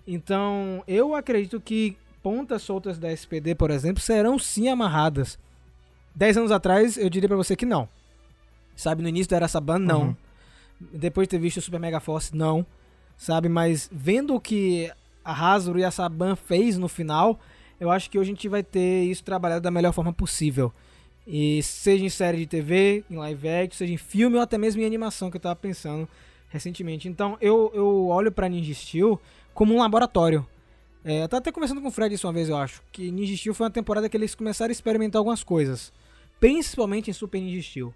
[0.08, 5.38] Então, eu acredito que pontas soltas da SPD, por exemplo, serão sim amarradas.
[6.14, 7.88] Dez anos atrás, eu diria pra você que não.
[8.76, 10.02] Sabe, no início da Era Saban, não.
[10.02, 10.16] Uhum.
[10.94, 12.66] Depois de ter visto o Super Mega Force, não.
[13.18, 14.92] Sabe, mas vendo o que
[15.24, 17.40] a Hasbro e a Saban fez no final,
[17.80, 20.74] eu acho que hoje a gente vai ter isso trabalhado da melhor forma possível.
[21.28, 24.82] E seja em série de TV, em live action, seja em filme ou até mesmo
[24.82, 26.08] em animação, que eu tava pensando
[26.50, 27.08] recentemente.
[27.08, 29.20] Então eu, eu olho pra Ninja Steel
[29.54, 30.46] como um laboratório.
[31.04, 33.36] É, eu tava até conversando com o Fred isso uma vez, eu acho, que Ninja
[33.36, 35.92] Steel foi uma temporada que eles começaram a experimentar algumas coisas.
[36.40, 37.94] Principalmente em Super Ninja Steel.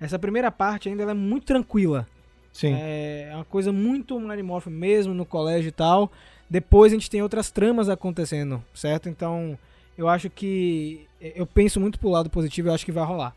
[0.00, 2.06] Essa primeira parte ainda é muito tranquila.
[2.52, 2.74] Sim.
[2.78, 6.10] É uma coisa muito Marimorph mesmo no colégio e tal.
[6.50, 9.08] Depois a gente tem outras tramas acontecendo, certo?
[9.08, 9.58] Então
[9.96, 11.06] eu acho que.
[11.20, 13.34] Eu penso muito pro lado positivo e eu acho que vai rolar.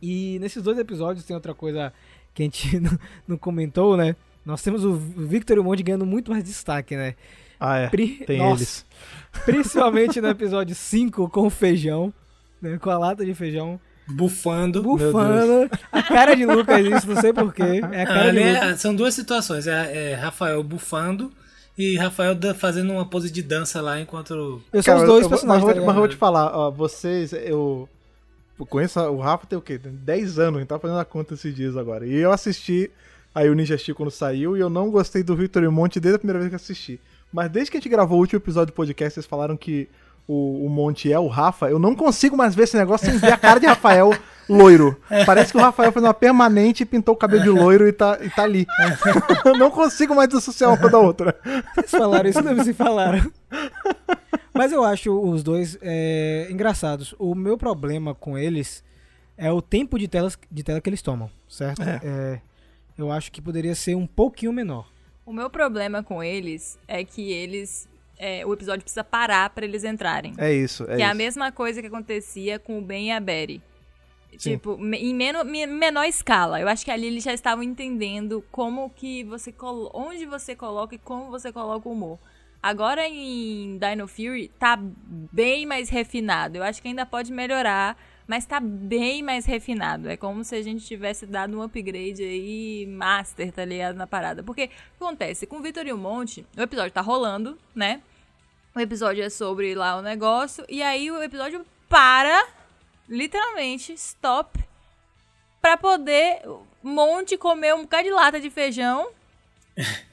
[0.00, 1.92] E nesses dois episódios tem outra coisa
[2.34, 2.98] que a gente não,
[3.28, 4.16] não comentou, né?
[4.44, 7.14] Nós temos o Victor e o Monte ganhando muito mais destaque, né?
[7.60, 7.88] Ah, é.
[7.88, 8.86] Pri- Tem Nossa, eles.
[9.44, 12.12] Principalmente no episódio 5 com o feijão,
[12.60, 12.76] né?
[12.78, 13.80] com a lata de feijão.
[14.08, 14.82] Bufando.
[14.82, 15.70] Bufando.
[15.92, 17.62] A cara de Lucas, isso, não sei porquê.
[17.92, 18.68] É a Ah, cara de ali Lucas.
[18.72, 19.68] é- são duas situações.
[19.68, 21.32] É, é Rafael bufando
[21.76, 24.62] e Rafael fazendo uma pose de dança lá enquanto.
[24.72, 25.64] Eu sou os dois eu- personagens.
[25.64, 27.88] Mas, tá eu vou- mas eu vou te falar, ó, vocês, eu
[28.68, 29.78] conheço o Rafa tem o quê?
[29.78, 32.06] Tem 10 anos, a gente tá fazendo a conta esses dias agora.
[32.06, 32.90] E eu assisti
[33.34, 36.16] aí o Ninja Steel quando saiu e eu não gostei do Victor e Monte desde
[36.16, 37.00] a primeira vez que assisti.
[37.32, 39.88] Mas desde que a gente gravou o último episódio do podcast, vocês falaram que
[40.26, 43.32] o, o Monte é o Rafa, eu não consigo mais ver esse negócio sem ver
[43.32, 44.12] a cara de Rafael
[44.48, 45.00] loiro.
[45.24, 48.18] Parece que o Rafael fez uma permanente e pintou o cabelo de loiro e tá,
[48.20, 48.66] e tá ali.
[49.44, 51.40] Eu não consigo mais dissociar uma coisa da outra.
[51.74, 53.30] Vocês falaram isso mesmo, se falaram.
[54.54, 57.14] Mas eu acho os dois é, engraçados.
[57.18, 58.84] O meu problema com eles
[59.36, 61.82] é o tempo de, telas, de tela que eles tomam, certo?
[61.82, 62.00] É.
[62.04, 62.40] É,
[62.96, 64.90] eu acho que poderia ser um pouquinho menor.
[65.24, 67.88] O meu problema com eles é que eles.
[68.24, 70.32] É, o episódio precisa parar pra eles entrarem.
[70.38, 71.16] É isso, é que é a isso.
[71.16, 73.60] mesma coisa que acontecia com o Ben e a.
[74.38, 74.52] Sim.
[74.52, 76.60] Tipo, em meno- me- menor escala.
[76.60, 79.52] Eu acho que ali eles já estavam entendendo como que você
[79.92, 82.18] onde você coloca e como você coloca o humor.
[82.62, 86.56] Agora em Dino Fury tá bem mais refinado.
[86.58, 90.08] Eu acho que ainda pode melhorar, mas tá bem mais refinado.
[90.08, 94.42] É como se a gente tivesse dado um upgrade aí master, tá ligado, na parada.
[94.44, 95.44] Porque o que acontece?
[95.46, 98.00] Com o Vitor e o Monte, o episódio tá rolando, né?
[98.74, 100.64] O episódio é sobre lá o negócio.
[100.68, 102.46] E aí o episódio para,
[103.08, 104.58] literalmente, stop,
[105.60, 106.42] pra poder
[106.82, 109.08] Monte comer um bocado de lata de feijão.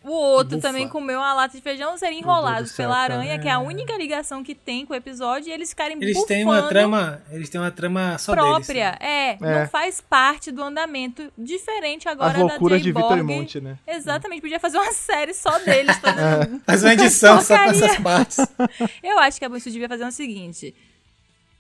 [0.06, 0.68] O outro Bufa.
[0.70, 3.14] também comeu uma lata de feijão, serem enrolados céu, pela cara.
[3.16, 6.24] aranha, que é a única ligação que tem com o episódio, e eles ficarem Eles
[6.24, 7.22] têm uma trama.
[7.30, 8.92] Eles têm uma trama só própria.
[8.92, 8.98] deles.
[9.02, 9.38] É, É.
[9.62, 13.40] não faz parte do andamento diferente agora As loucuras da de Jay Vitor e Borg.
[13.40, 13.78] Monte, né?
[13.86, 15.96] Exatamente, podia fazer uma série só deles.
[15.98, 18.38] fazendo Faz uma edição só com essas partes.
[19.04, 20.74] Eu acho que a Bunsu devia fazer o seguinte: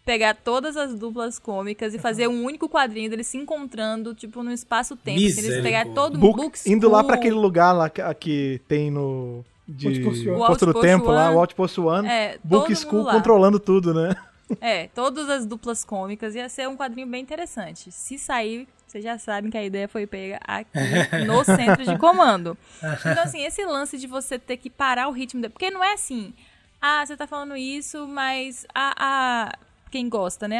[0.09, 4.51] pegar todas as duplas cômicas e fazer um único quadrinho deles se encontrando, tipo, no
[4.51, 5.17] espaço-tempo.
[5.23, 8.89] assim, Eles pegar todo Book- book indo lá pra aquele lugar lá que, que tem
[8.89, 9.45] no.
[9.67, 10.47] De Outpost One.
[10.47, 11.35] Posto do Tempo lá, One.
[11.35, 12.07] o Outpost One.
[12.07, 13.13] É, Book School lá.
[13.13, 14.15] controlando tudo, né?
[14.59, 16.33] É, todas as duplas cômicas.
[16.33, 17.91] Ia ser um quadrinho bem interessante.
[17.91, 20.71] Se sair, vocês já sabem que a ideia foi pega aqui
[21.27, 22.57] no centro de comando.
[22.81, 25.39] Então, assim, esse lance de você ter que parar o ritmo.
[25.39, 26.33] de- Porque não é assim,
[26.81, 28.95] ah, você tá falando isso, mas a.
[28.97, 29.53] a-
[29.89, 30.60] Quem gosta, né?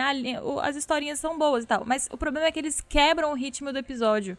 [0.62, 1.84] As historinhas são boas e tal.
[1.86, 4.38] Mas o problema é que eles quebram o ritmo do episódio.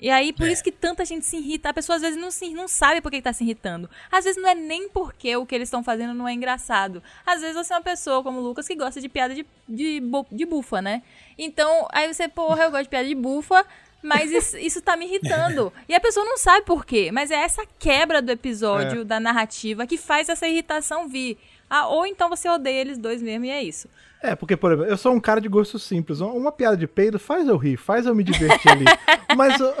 [0.00, 1.68] E aí, por isso que tanta gente se irrita.
[1.68, 3.88] A pessoa às vezes não, se, não sabe por que que tá se irritando.
[4.10, 7.02] Às vezes não é nem porque o que eles estão fazendo não é engraçado.
[7.24, 10.02] Às vezes você é uma pessoa como o Lucas que gosta de piada de, de,
[10.32, 11.02] de bufa, né?
[11.36, 13.66] Então, aí você, porra, eu gosto de piada de bufa,
[14.02, 15.70] mas isso, isso tá me irritando.
[15.86, 17.10] E a pessoa não sabe por quê.
[17.12, 21.36] Mas é essa quebra do episódio, da narrativa, que faz essa irritação vir.
[21.68, 23.86] Ah, ou então você odeia eles dois mesmo e é isso.
[24.22, 26.20] É, porque, por exemplo, eu sou um cara de gosto simples.
[26.20, 28.84] Uma- piada de peido faz eu rir, faz eu me divertir ali.
[29.36, 29.74] Mas, uh,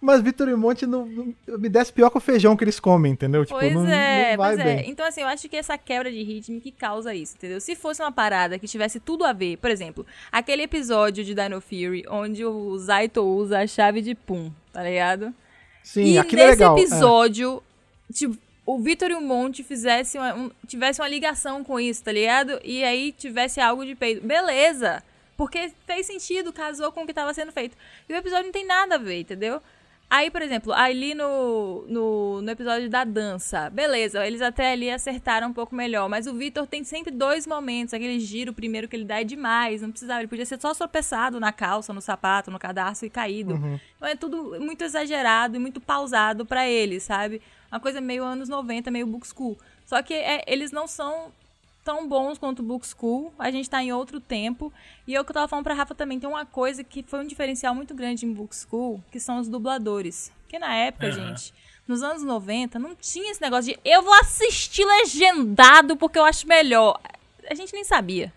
[0.00, 3.12] mas Vitor e Monte não, não- me desce pior que o feijão que eles comem,
[3.12, 3.44] entendeu?
[3.44, 4.76] Tipo, Pois não, é, não vai pois é.
[4.76, 4.90] bem.
[4.90, 7.60] Então, assim, eu acho que essa quebra de ritmo que causa isso, entendeu?
[7.60, 11.60] Se fosse uma parada que tivesse tudo a ver, por exemplo, aquele episódio de Dino
[11.60, 15.34] Fury onde o Zaito usa a chave de Pum, tá ligado?
[15.82, 16.76] Sim, e aquilo é nesse legal.
[16.76, 16.80] é.
[16.80, 17.62] episódio,
[18.12, 22.10] tipo, o Vitor e o Monte fizesse uma, um, tivesse uma ligação com isso, tá
[22.10, 22.60] ligado?
[22.64, 24.26] E aí tivesse algo de peito.
[24.26, 25.02] Beleza!
[25.36, 27.76] Porque fez sentido, casou com o que tava sendo feito.
[28.08, 29.62] E o episódio não tem nada a ver, entendeu?
[30.08, 35.48] Aí, por exemplo, ali no, no, no episódio da dança, beleza, eles até ali acertaram
[35.48, 39.04] um pouco melhor, mas o Vitor tem sempre dois momentos, aquele giro primeiro que ele
[39.04, 42.58] dá é demais, não precisava, ele podia ser só tropeçado na calça, no sapato, no
[42.58, 43.54] cadarço e caído.
[43.96, 47.42] Então é tudo muito exagerado e muito pausado pra ele, sabe?
[47.70, 49.58] Uma coisa meio anos 90, meio book school.
[49.84, 51.32] Só que é, eles não são
[51.84, 53.32] tão bons quanto o Book School.
[53.38, 54.72] A gente tá em outro tempo.
[55.06, 57.26] E eu que eu tava falando pra Rafa também, tem uma coisa que foi um
[57.26, 60.32] diferencial muito grande em Book School, que são os dubladores.
[60.42, 61.54] Porque na época, gente,
[61.86, 66.46] nos anos 90, não tinha esse negócio de eu vou assistir legendado porque eu acho
[66.48, 67.00] melhor.
[67.48, 68.32] A gente nem sabia.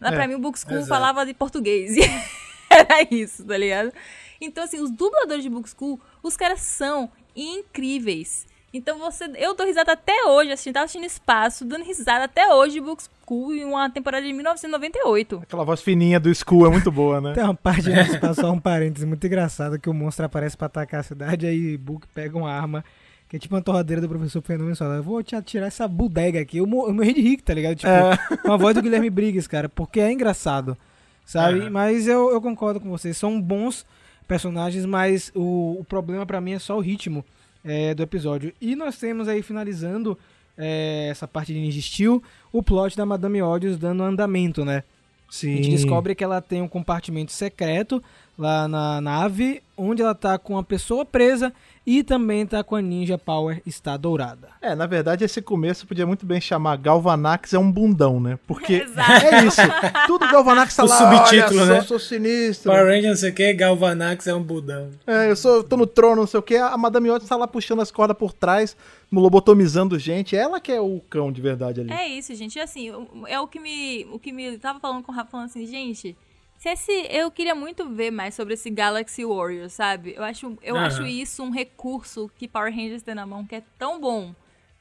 [0.00, 0.88] Lá, pra É, mim, o Book School exato.
[0.88, 1.96] falava de português.
[2.70, 3.92] Era isso, tá ligado?
[4.40, 8.46] Então, assim, os dubladores de Book School, os caras são incríveis.
[8.76, 9.24] Então você.
[9.36, 13.02] Eu dou risada até hoje, assistindo, tava assistindo espaço, dando risada até hoje de Book
[13.02, 15.40] School em uma temporada de 1998.
[15.42, 17.32] Aquela voz fininha do School é muito boa, né?
[17.34, 21.00] Tem uma parte nesse passar um parênteses muito engraçado que o monstro aparece pra atacar
[21.00, 22.84] a cidade, aí Book pega uma arma,
[23.28, 25.88] que é tipo uma torradeira do professor Fenômeno e fala, eu vou te atirar essa
[25.88, 26.58] bodega aqui.
[26.58, 27.76] Eu, eu morri de rico, tá ligado?
[27.76, 30.76] Tipo, com a voz do Guilherme Briggs, cara, porque é engraçado,
[31.24, 31.60] sabe?
[31.60, 31.70] Aham.
[31.70, 33.86] Mas eu, eu concordo com vocês, são bons
[34.28, 37.24] personagens, mas o, o problema pra mim é só o ritmo
[37.66, 38.52] é, do episódio.
[38.60, 40.16] E nós temos aí, finalizando
[40.56, 44.84] é, essa parte de Ninja Steel, o plot da Madame Odious dando andamento, né?
[45.28, 45.54] Sim.
[45.54, 48.02] A gente descobre que ela tem um compartimento secreto
[48.38, 51.52] lá na nave, onde ela tá com a pessoa presa
[51.86, 54.48] e também tá com a Ninja Power está dourada.
[54.60, 58.38] É, na verdade, esse começo podia muito bem chamar Galvanax é um bundão, né?
[58.46, 59.10] Porque Exato.
[59.26, 59.60] é isso.
[60.06, 61.80] Tudo Galvanax tá O lá, subtítulo, olha só, né?
[61.82, 62.72] sou sinistro.
[62.72, 64.90] Power Ranger, não sei o que, Galvanax é um budão.
[65.06, 66.56] É, eu sou, tô no trono, não sei o que.
[66.56, 68.76] A Madame Otis tá lá puxando as cordas por trás,
[69.12, 70.36] lobotomizando gente.
[70.36, 71.92] Ela que é o cão de verdade ali.
[71.92, 72.56] É isso, gente.
[72.56, 72.92] E assim,
[73.28, 74.06] é o que me.
[74.12, 74.58] O que me.
[74.58, 76.16] Tava falando com o Rafa falando assim, gente.
[76.58, 80.14] Se esse, eu queria muito ver mais sobre esse Galaxy Warriors, sabe?
[80.16, 83.62] Eu acho, eu acho isso um recurso que Power Rangers tem na mão que é
[83.78, 84.34] tão bom.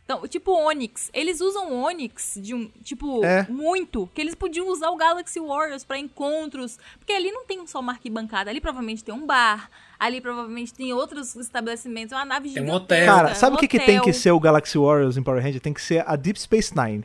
[0.05, 1.09] Então, tipo Onix.
[1.13, 2.69] Eles usam Onix de um.
[2.83, 3.47] Tipo, É.
[3.49, 4.07] muito.
[4.13, 6.77] Que eles podiam usar o Galaxy Warriors pra encontros.
[6.99, 8.51] Porque ali não tem só uma arquibancada.
[8.51, 9.67] Ali provavelmente tem um bar.
[9.99, 12.11] Ali provavelmente tem outros estabelecimentos.
[12.11, 13.05] Uma nave Tem um hotel.
[13.05, 15.59] Cara, sabe o um que, que tem que ser o Galaxy Warriors em Power Ranger?
[15.59, 17.03] Tem que ser a Deep Space Nine.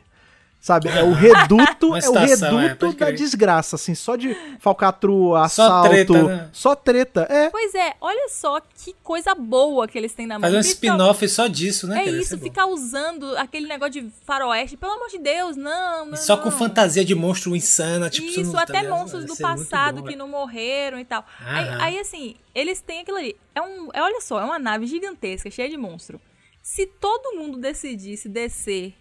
[0.61, 0.89] Sabe?
[0.89, 3.17] É o reduto, é o é, reduto pode da crer.
[3.17, 6.49] desgraça, assim, só de falcatrua, Só assalto, treta, né?
[6.53, 7.25] só treta.
[7.27, 10.41] É, Pois é, olha só que coisa boa que eles têm na mão.
[10.47, 12.03] Fazer um spin-off só disso, né?
[12.03, 12.17] É cara?
[12.17, 12.43] Isso, bom.
[12.43, 14.77] ficar usando aquele negócio de faroeste.
[14.77, 16.15] Pelo amor de Deus, não, não.
[16.15, 18.27] Só com fantasia de monstro insana, tipo...
[18.27, 18.99] Isso, não- tá até ligado?
[18.99, 21.25] monstros do muito passado bom, que não morreram e tal.
[21.43, 23.35] Aí, aí, assim, eles têm aquilo ali.
[23.55, 26.21] É um, é, olha só, é uma nave gigantesca, cheia de monstro.
[26.61, 28.93] Se todo mundo decidisse descer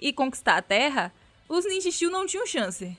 [0.00, 1.12] e conquistar a Terra,
[1.48, 2.96] os Ninja Steel não tinham chance.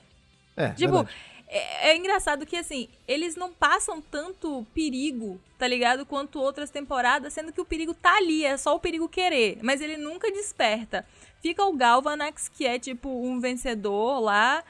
[0.56, 0.70] é.
[0.70, 1.06] Tipo,
[1.48, 6.04] é, é engraçado que, assim, eles não passam tanto perigo, tá ligado?
[6.04, 9.58] Quanto outras temporadas, sendo que o perigo tá ali, é só o perigo querer.
[9.62, 11.06] Mas ele nunca desperta.
[11.40, 14.64] Fica o Galvanax, que é, tipo, um vencedor lá,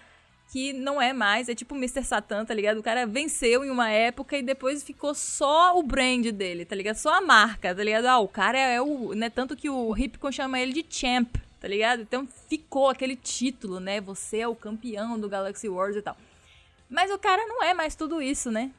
[0.53, 2.05] que não é mais, é tipo o Mr.
[2.05, 2.79] Satan, tá ligado?
[2.79, 6.97] O cara venceu em uma época e depois ficou só o brand dele, tá ligado?
[6.97, 8.07] Só a marca, tá ligado?
[8.07, 9.15] Ah, o cara é o.
[9.15, 9.31] Né?
[9.31, 12.03] Tanto que o Ripcon chama ele de champ, tá ligado?
[12.03, 14.01] Então ficou aquele título, né?
[14.01, 16.17] Você é o campeão do Galaxy Wars e tal.
[16.89, 18.71] Mas o cara não é mais tudo isso, né?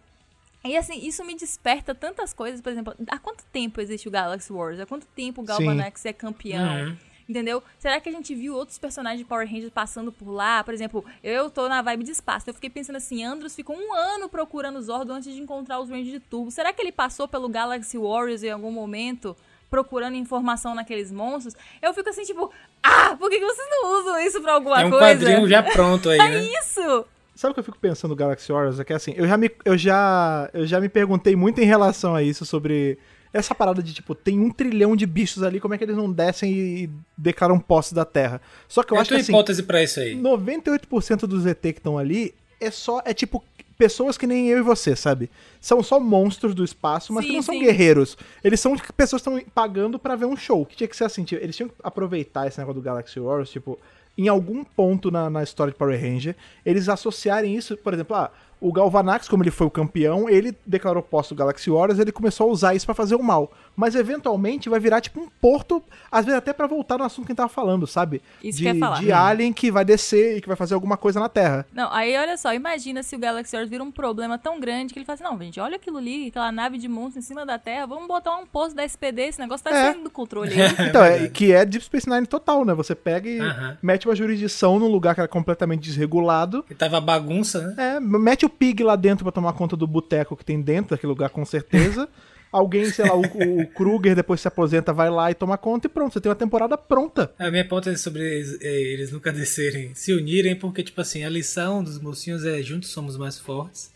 [0.63, 4.51] E assim, isso me desperta tantas coisas, por exemplo, há quanto tempo existe o Galaxy
[4.51, 4.79] Wars?
[4.79, 6.87] Há quanto tempo o Galvanax é campeão?
[6.87, 6.97] Uhum.
[7.29, 7.61] Entendeu?
[7.77, 10.63] Será que a gente viu outros personagens de Power Rangers passando por lá?
[10.63, 12.49] Por exemplo, eu tô na vibe de espaço.
[12.49, 15.89] Eu fiquei pensando assim, Andros ficou um ano procurando os Zordon antes de encontrar os
[15.89, 16.49] Rangers de tubo.
[16.51, 19.35] Será que ele passou pelo Galaxy Warriors em algum momento?
[19.69, 21.53] Procurando informação naqueles monstros?
[21.81, 22.51] Eu fico assim, tipo,
[22.81, 25.05] ah, por que, vocês não usam isso pra alguma É um coisa?
[25.05, 26.43] quadrinho já pronto aí, É né?
[26.59, 27.05] isso!
[27.35, 28.79] Sabe o que eu fico pensando no Galaxy Warriors?
[28.79, 32.15] É que assim, eu já, me, eu, já, eu já me perguntei muito em relação
[32.15, 32.97] a isso, sobre
[33.31, 36.11] essa parada de, tipo, tem um trilhão de bichos ali, como é que eles não
[36.11, 38.41] descem e declaram posse da Terra?
[38.67, 40.15] Só que eu é a acho que assim, hipótese pra isso aí?
[40.15, 43.43] 98% dos ET que estão ali é só, é tipo,
[43.77, 45.29] pessoas que nem eu e você, sabe?
[45.61, 47.61] São só monstros do espaço, mas que Sim, não são sim.
[47.61, 48.17] guerreiros.
[48.43, 50.65] Eles são pessoas que estão pagando pra ver um show.
[50.65, 53.49] Que tinha que ser assim, tipo, eles tinham que aproveitar esse negócio do Galaxy Wars,
[53.49, 53.79] tipo,
[54.17, 58.31] em algum ponto na, na história de Power Ranger, eles associarem isso, por exemplo, ah,
[58.59, 62.49] o Galvanax, como ele foi o campeão, ele declarou posse do Galaxy Warriors, ele começou
[62.49, 63.51] a usar isso pra fazer o mal.
[63.75, 67.31] Mas eventualmente vai virar tipo um porto, às vezes até pra voltar no assunto que
[67.31, 68.21] a gente tava falando, sabe?
[68.43, 68.99] Isso de, que eu ia falar.
[68.99, 71.65] de alien que vai descer e que vai fazer alguma coisa na Terra.
[71.71, 74.99] Não, aí olha só, imagina se o Galaxy Wars vira um problema tão grande que
[74.99, 77.59] ele fala assim, não, gente, olha aquilo ali, aquela nave de monstro em cima da
[77.59, 79.83] Terra, vamos botar um posto da SPD, esse negócio tá É.
[79.91, 80.57] saindo do controle aí.
[80.89, 82.73] Então, é, que é Deep Space Nine total, né?
[82.73, 83.77] Você pega e Aham.
[83.83, 86.63] mete uma jurisdição num lugar que era completamente desregulado.
[86.63, 87.95] Que tava bagunça, né?
[87.95, 91.11] É, mete o Pig lá dentro pra tomar conta do boteco que tem dentro daquele
[91.11, 92.09] lugar, com certeza.
[92.51, 95.89] Alguém, sei lá, o, o Kruger depois se aposenta, vai lá e toma conta e
[95.89, 97.31] pronto, você tem uma temporada pronta.
[97.37, 101.29] A minha hipótese sobre eles, é, eles nunca descerem, se unirem, porque, tipo assim, a
[101.29, 103.91] lição dos mocinhos é juntos somos mais fortes.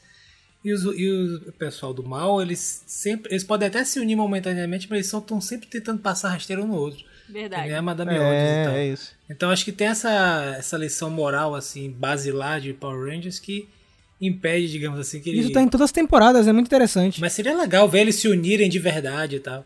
[0.63, 3.31] E, os, e o pessoal do mal, eles sempre.
[3.31, 6.75] Eles podem até se unir momentaneamente, mas eles estão sempre tentando passar rasteiro um no
[6.75, 7.03] outro.
[7.27, 7.63] Verdade.
[8.75, 9.15] É, é isso.
[9.27, 13.67] Então acho que tem essa, essa lição moral, assim, basilar de Power Rangers que
[14.21, 15.39] impede, digamos assim, que ele...
[15.39, 17.19] Isso tá em todas as temporadas, é muito interessante.
[17.19, 19.65] Mas seria legal ver eles se unirem de verdade e tal.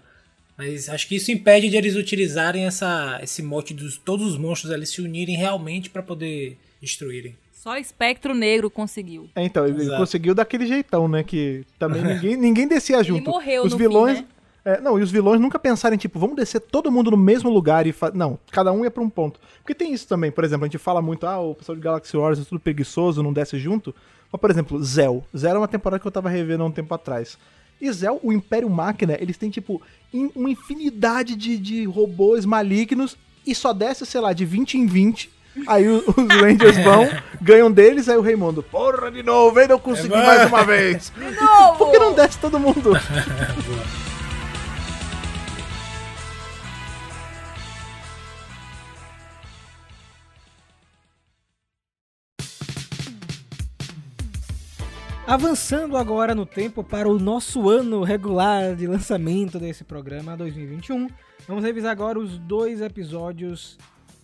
[0.58, 4.72] Mas acho que isso impede de eles utilizarem essa, esse mote dos todos os monstros
[4.72, 7.36] ali se unirem realmente pra poder destruírem.
[7.51, 9.28] Só Espectro Negro conseguiu.
[9.36, 9.97] É, então, ele Exato.
[9.97, 11.24] conseguiu daquele jeitão, né?
[11.24, 13.30] Que também ninguém, ninguém descia junto.
[13.30, 14.20] morreu os no vilões.
[14.20, 14.76] fim, né?
[14.76, 17.49] é, não, e os vilões nunca pensaram em, tipo, vamos descer todo mundo no mesmo
[17.49, 17.91] lugar e.
[17.91, 18.12] Fa...
[18.14, 19.39] Não, cada um ia pra um ponto.
[19.62, 22.16] Porque tem isso também, por exemplo, a gente fala muito, ah, o pessoal de Galaxy
[22.16, 23.95] Wars é tudo preguiçoso, não desce junto.
[24.36, 25.24] Mas, por exemplo, Zell.
[25.36, 27.38] Zell é uma temporada que eu tava revendo há um tempo atrás.
[27.80, 29.82] E Zell, o Império Máquina, eles têm, tipo,
[30.14, 33.18] in- uma infinidade de, de robôs malignos
[33.48, 35.30] e só desce, sei lá, de 20 em 20.
[35.68, 37.08] Aí o- os Rangers vão,
[37.42, 41.14] ganham deles, aí o Raimundo, porra de novo, ainda eu consegui É, mais uma vez.
[41.18, 41.78] Novo!
[41.78, 42.92] Por que não desce todo mundo?
[55.28, 61.08] Avançando agora no tempo para o nosso ano regular de lançamento desse programa 2021,
[61.48, 63.76] vamos revisar agora os dois episódios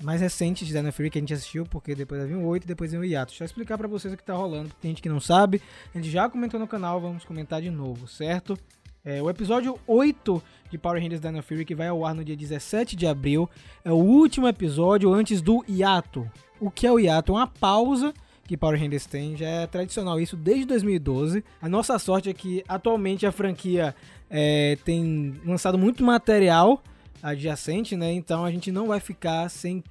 [0.03, 2.67] mais recentes de Dino Fury que a gente assistiu, porque depois havia um 8 e
[2.67, 3.31] depois veio o hiato.
[3.31, 5.59] Deixa eu explicar pra vocês o que tá rolando, porque tem gente que não sabe.
[5.93, 8.55] A gente já comentou no canal, vamos comentar de novo, certo?
[9.03, 12.37] É, o episódio 8 de Power Rangers Dino Fury, que vai ao ar no dia
[12.37, 13.49] 17 de abril,
[13.83, 16.29] é o último episódio antes do hiato.
[16.59, 17.31] O que é o hiato?
[17.31, 18.13] É uma pausa
[18.51, 21.41] que Power Rangers tem, já é tradicional isso desde 2012.
[21.61, 23.95] A nossa sorte é que atualmente a franquia
[24.29, 26.83] é, tem lançado muito material
[27.23, 28.11] adjacente, né?
[28.11, 29.81] Então a gente não vai ficar sem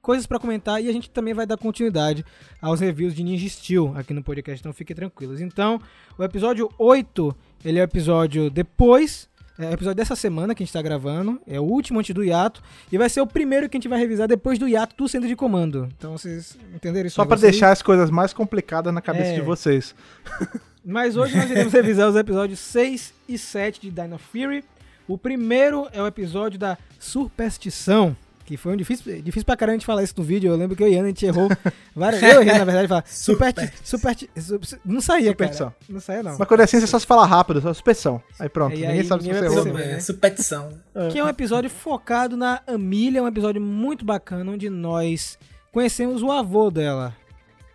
[0.00, 2.24] coisas pra comentar e a gente também vai dar continuidade
[2.58, 5.42] aos reviews de Ninja Steel aqui no podcast, então fiquem tranquilos.
[5.42, 5.78] Então,
[6.16, 7.36] o episódio 8,
[7.66, 11.40] ele é o episódio depois, é o episódio dessa semana que a gente tá gravando,
[11.46, 13.98] é o último antes do hiato, e vai ser o primeiro que a gente vai
[13.98, 15.88] revisar depois do hiato do centro de comando.
[15.96, 17.16] Então vocês entenderam isso?
[17.16, 17.38] Só aí?
[17.38, 19.34] deixar as coisas mais complicadas na cabeça É.
[19.34, 19.94] de vocês.
[20.84, 24.64] Mas hoje nós iremos revisar os episódios 6 e 7 de Dino Fury.
[25.08, 28.16] O primeiro é o episódio da Superstição,
[28.46, 30.50] que foi um difícil, difícil pra caramba a gente falar isso no vídeo.
[30.52, 31.48] Eu lembro que eu e Ana, a gente errou
[31.94, 35.66] várias Eu errei, na verdade, falar superti, superti, super- Não saía, Superstição.
[35.70, 35.76] cara.
[35.88, 36.36] Não saía, não.
[36.38, 38.22] Mas quando é assim, você só se fala rápido, só suspensão.
[38.38, 39.92] Aí pronto, E ninguém aí sabe se ninguém você vai errou.
[39.92, 40.00] né?
[40.00, 40.68] Supetição.
[41.12, 45.38] Que é um episódio focado na Amília, um episódio muito bacana, onde nós
[45.72, 47.14] conhecemos o avô dela.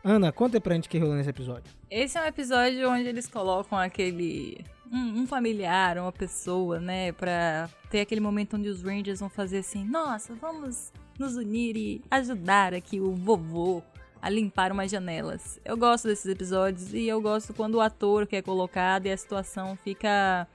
[0.03, 1.65] Ana, conta aí pra gente o que rolou nesse episódio.
[1.89, 4.65] Esse é um episódio onde eles colocam aquele.
[4.91, 7.11] Um, um familiar, uma pessoa, né?
[7.11, 12.02] Pra ter aquele momento onde os Rangers vão fazer assim: nossa, vamos nos unir e
[12.10, 13.84] ajudar aqui o vovô
[14.22, 15.60] a limpar umas janelas.
[15.66, 19.18] Eu gosto desses episódios e eu gosto quando o ator que é colocado e a
[19.18, 20.48] situação fica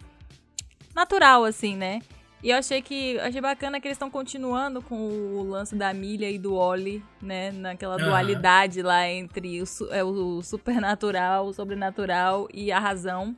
[0.94, 2.00] natural, assim, né?
[2.42, 6.30] E eu achei que achei bacana que eles estão continuando com o lance da Milha
[6.30, 7.50] e do Oli, né?
[7.50, 13.36] Naquela dualidade lá entre o, é, o supernatural, o sobrenatural e a razão.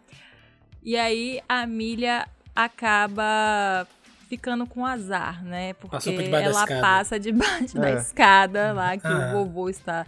[0.83, 3.87] E aí a Milha acaba
[4.29, 5.73] ficando com azar, né?
[5.75, 7.95] Porque da ela passa debaixo da É.
[7.95, 9.33] escada lá que Ah.
[9.35, 10.07] o vovô está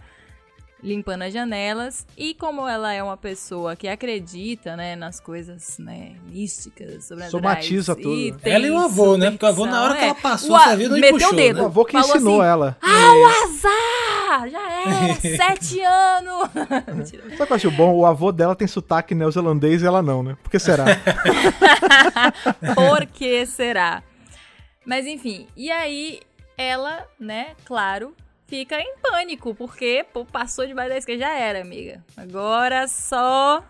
[0.83, 2.05] limpando as janelas.
[2.17, 7.31] E como ela é uma pessoa que acredita, né, nas coisas, né, místicas, sobrenaturais.
[7.31, 8.37] Somatiza tudo, e né?
[8.43, 9.29] Ela e o avô, né?
[9.31, 10.63] Porque o avô, na hora que ela passou, é.
[10.65, 11.61] você viu, não meteu puxou, o dedo.
[11.61, 12.77] O avô que falou ensinou assim, ela.
[12.81, 14.10] Ah, o azar!
[14.47, 16.49] Já era, sete anos!
[17.11, 17.93] Sabe o que eu acho bom?
[17.95, 20.37] O avô dela tem sotaque neozelandês e ela não, né?
[20.41, 20.85] Por que será?
[22.75, 24.01] Por que será?
[24.85, 26.21] Mas enfim, e aí
[26.57, 28.15] ela, né, claro,
[28.47, 32.03] fica em pânico, porque pô, passou debaixo da esquerda, já era, amiga.
[32.17, 33.63] Agora só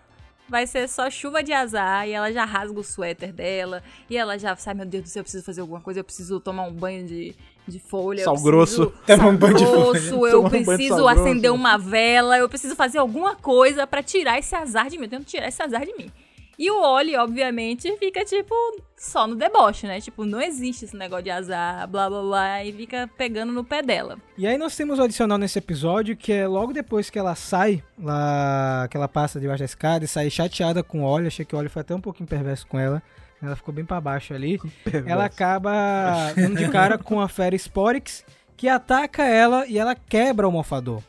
[0.52, 4.38] vai ser só chuva de azar e ela já rasga o suéter dela e ela
[4.38, 6.74] já sai, meu Deus do céu, eu preciso fazer alguma coisa, eu preciso tomar um
[6.74, 7.34] banho de,
[7.68, 8.24] de folha.
[8.24, 8.88] Sal grosso.
[8.88, 9.82] preciso- um sal banho de folha.
[9.82, 11.56] grosso, Tomar eu um preciso sal acender grosso.
[11.56, 15.04] uma vela, eu preciso fazer alguma coisa pra tirar esse azar de mim.
[15.06, 16.12] Eu tenho que tirar esse azar de mim.
[16.60, 18.54] E o Oli, obviamente, fica, tipo,
[18.96, 20.00] só no deboche, né?
[20.00, 23.82] Tipo, não existe esse negócio de azar, blá blá blá, e fica pegando no pé
[23.82, 24.18] dela.
[24.38, 27.82] E aí nós temos o adicional nesse episódio, que é logo depois que ela sai,
[27.98, 31.56] lá, que ela passa debaixo da escada e sai chateada com o Oli, achei que
[31.56, 33.02] o Oli foi até um pouquinho perverso com ela,
[33.42, 34.60] ela ficou bem pra baixo ali.
[35.06, 38.24] Ela acaba dando de cara com a Fera Sporix,
[38.56, 41.02] que ataca ela e ela quebra o morfador.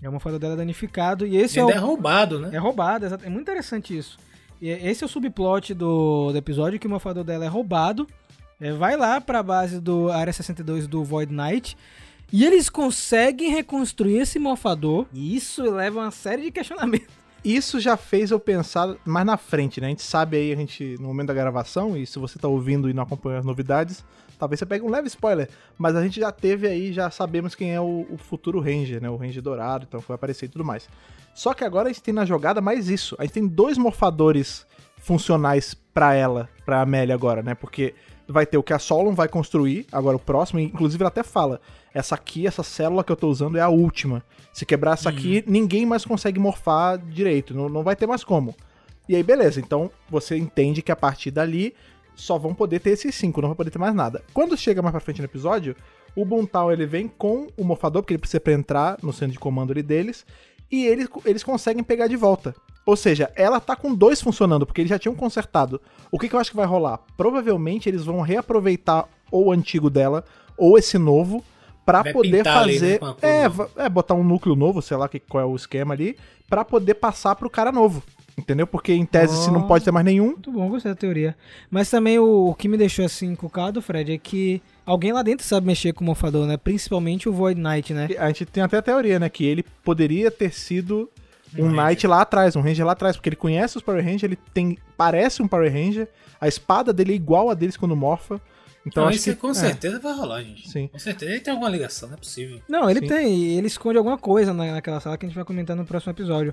[0.00, 1.70] E o morfador dela é danificado, e esse é o...
[1.70, 2.50] É roubado, né?
[2.52, 3.24] É roubado, exato.
[3.24, 4.18] É muito interessante isso.
[4.60, 8.06] E esse é o subplot do, do episódio, que o morfador dela é roubado.
[8.60, 11.76] É, vai lá pra base do Área 62 do Void Knight.
[12.32, 15.06] E eles conseguem reconstruir esse morfador.
[15.12, 17.21] E isso leva a uma série de questionamentos.
[17.44, 19.88] Isso já fez eu pensar mais na frente, né?
[19.88, 22.88] A gente sabe aí, a gente, no momento da gravação, e se você tá ouvindo
[22.88, 24.04] e não acompanha as novidades,
[24.38, 25.48] talvez você pegue um leve spoiler.
[25.76, 29.10] Mas a gente já teve aí, já sabemos quem é o, o futuro Ranger, né?
[29.10, 30.88] O Ranger Dourado, então foi aparecer e tudo mais.
[31.34, 33.16] Só que agora a gente tem na jogada mais isso.
[33.18, 34.64] A gente tem dois morfadores
[34.98, 37.56] funcionais pra ela, pra Amélia agora, né?
[37.56, 37.94] Porque
[38.28, 41.60] vai ter o que a Solon vai construir, agora o próximo, inclusive ela até fala,
[41.92, 44.22] essa aqui, essa célula que eu tô usando é a última.
[44.52, 48.54] Se quebrar essa aqui, ninguém mais consegue morfar direito, não, não vai ter mais como.
[49.08, 51.74] E aí, beleza, então você entende que a partir dali
[52.14, 54.22] só vão poder ter esses cinco, não vai poder ter mais nada.
[54.32, 55.74] Quando chega mais pra frente no episódio,
[56.14, 59.38] o Buntal ele vem com o morfador, porque ele precisa pra entrar no centro de
[59.38, 60.26] comando ali deles,
[60.72, 62.54] e eles, eles conseguem pegar de volta.
[62.84, 65.80] Ou seja, ela tá com dois funcionando, porque eles já tinham consertado.
[66.10, 66.98] O que, que eu acho que vai rolar?
[67.16, 70.24] Provavelmente eles vão reaproveitar ou o antigo dela,
[70.58, 71.44] ou esse novo,
[71.86, 73.16] pra Vai poder pintar ali, né, fazer.
[73.22, 76.16] é, é, botar um núcleo novo, sei lá que, qual é o esquema ali,
[76.48, 78.02] pra poder passar pro cara novo.
[78.36, 78.66] Entendeu?
[78.66, 79.66] Porque em tese, se não Oh.
[79.66, 81.36] pode ter mais nenhum, Muito bom, gostei da teoria.
[81.70, 85.46] Mas também o, o que me deixou assim encucado, Fred, é que alguém lá dentro
[85.46, 86.56] sabe mexer com o morfador, né?
[86.56, 88.08] Principalmente o Void Knight, né?
[88.18, 89.28] a gente tem até a teoria, né?
[89.28, 91.10] Que ele poderia ter sido
[91.58, 94.22] um, Um Knight lá atrás, um Ranger lá atrás, porque ele conhece os Power Rangers,
[94.24, 94.78] ele tem.
[94.96, 96.08] Parece um Power Ranger,
[96.40, 98.40] a espada dele é igual a deles quando morfa.
[98.84, 99.36] Então Então, acho isso que.
[99.36, 99.54] com é.
[99.54, 100.68] certeza vai rolar, gente.
[100.68, 100.88] Sim.
[100.88, 102.60] Com certeza ele tem alguma ligação, não é possível.
[102.68, 103.06] Não, ele Sim.
[103.06, 106.12] tem, ele esconde alguma coisa na- naquela sala que a gente vai comentar no próximo
[106.12, 106.52] episódio.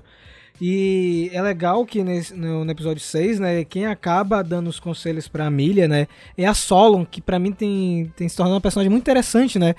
[0.60, 5.26] E é legal que nesse- no, no episódio 6, né, quem acaba dando os conselhos
[5.28, 8.90] pra Amelia, né, é a Solon, que pra mim tem, tem se tornado uma personagem
[8.90, 9.74] muito interessante, né.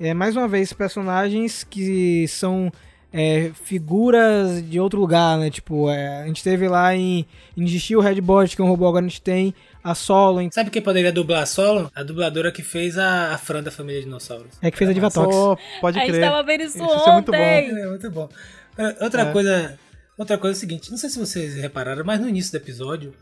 [0.00, 2.70] É, mais uma vez, personagens que são
[3.12, 5.48] é, figuras de outro lugar, né?
[5.50, 8.86] Tipo, é, a gente teve lá em, em Digesti o Redbot, que é um robô,
[8.86, 11.90] agora a gente tem a Solo, em- Sabe quem poderia dublar a Solo?
[11.96, 14.58] A dubladora que fez a, a Fran da família Dinossauros.
[14.60, 15.34] é que fez a Divatox.
[15.80, 16.20] Pode A gente crer.
[16.28, 17.38] tava vendo isso, Isso é muito bom.
[17.38, 17.80] ontem.
[17.80, 18.28] É, muito bom.
[18.76, 19.78] É, Outra coisa.
[20.18, 23.14] Outra coisa é o seguinte, não sei se vocês repararam, mas no início do episódio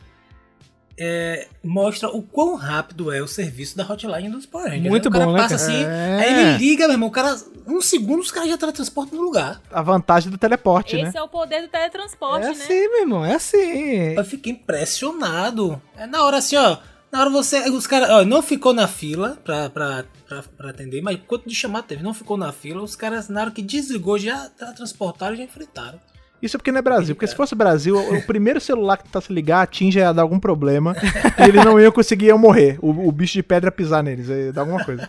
[0.99, 4.88] é, mostra o quão rápido é o serviço da hotline dos Power Rangers.
[4.88, 6.18] Muito o cara bom, né, passa assim, É.
[6.20, 7.36] aí ele liga, meu irmão, o cara,
[7.66, 9.61] um segundo os caras já teletransportam no lugar.
[9.70, 11.09] A vantagem do teleporte, né?
[11.09, 12.55] Esse é o poder do teletransporte, É né?
[12.55, 14.14] assim, meu irmão, é assim.
[14.16, 15.80] Eu fiquei impressionado.
[15.99, 16.78] É na hora assim, ó.
[17.12, 17.68] Na hora você.
[17.68, 21.55] Os caras, ó, não ficou na fila pra, pra, pra, pra atender, mas quanto de
[21.55, 22.03] chamada teve?
[22.03, 22.82] Não ficou na fila.
[22.82, 26.01] Os caras, na hora que desligou, já transportaram e já enfrentaram.
[26.41, 27.14] Isso porque não é Brasil.
[27.14, 30.95] Porque se fosse Brasil, o, primeiro celular que tentasse ligar, a ia dar algum problema.
[31.39, 32.78] e eles não iam conseguir iam morrer.
[32.80, 35.09] O, o bicho de pedra pisar neles, ia dar alguma coisa.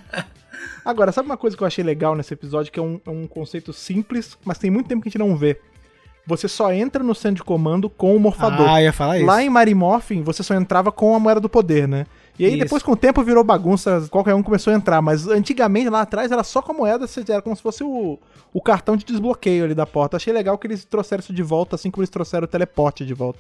[0.84, 3.28] Agora, sabe uma coisa que eu achei legal nesse episódio, que é um, é um
[3.28, 5.60] conceito simples, mas tem muito tempo que a gente não vê.
[6.26, 8.68] Você só entra no centro de comando com o morfador.
[8.70, 9.26] Ah, ia falar isso.
[9.26, 12.06] Lá em Marimorphin, você só entrava com a moeda do poder, né?
[12.40, 12.64] E aí Isso.
[12.64, 16.32] depois com o tempo virou bagunça, qualquer um começou a entrar, mas antigamente lá atrás
[16.32, 18.20] era só com a moeda, era como se fosse o,
[18.54, 20.18] o cartão de desbloqueio ali da porta.
[20.18, 23.14] Achei legal que eles trouxeram isso de volta, assim como eles trouxeram o teleporte de
[23.14, 23.40] volta.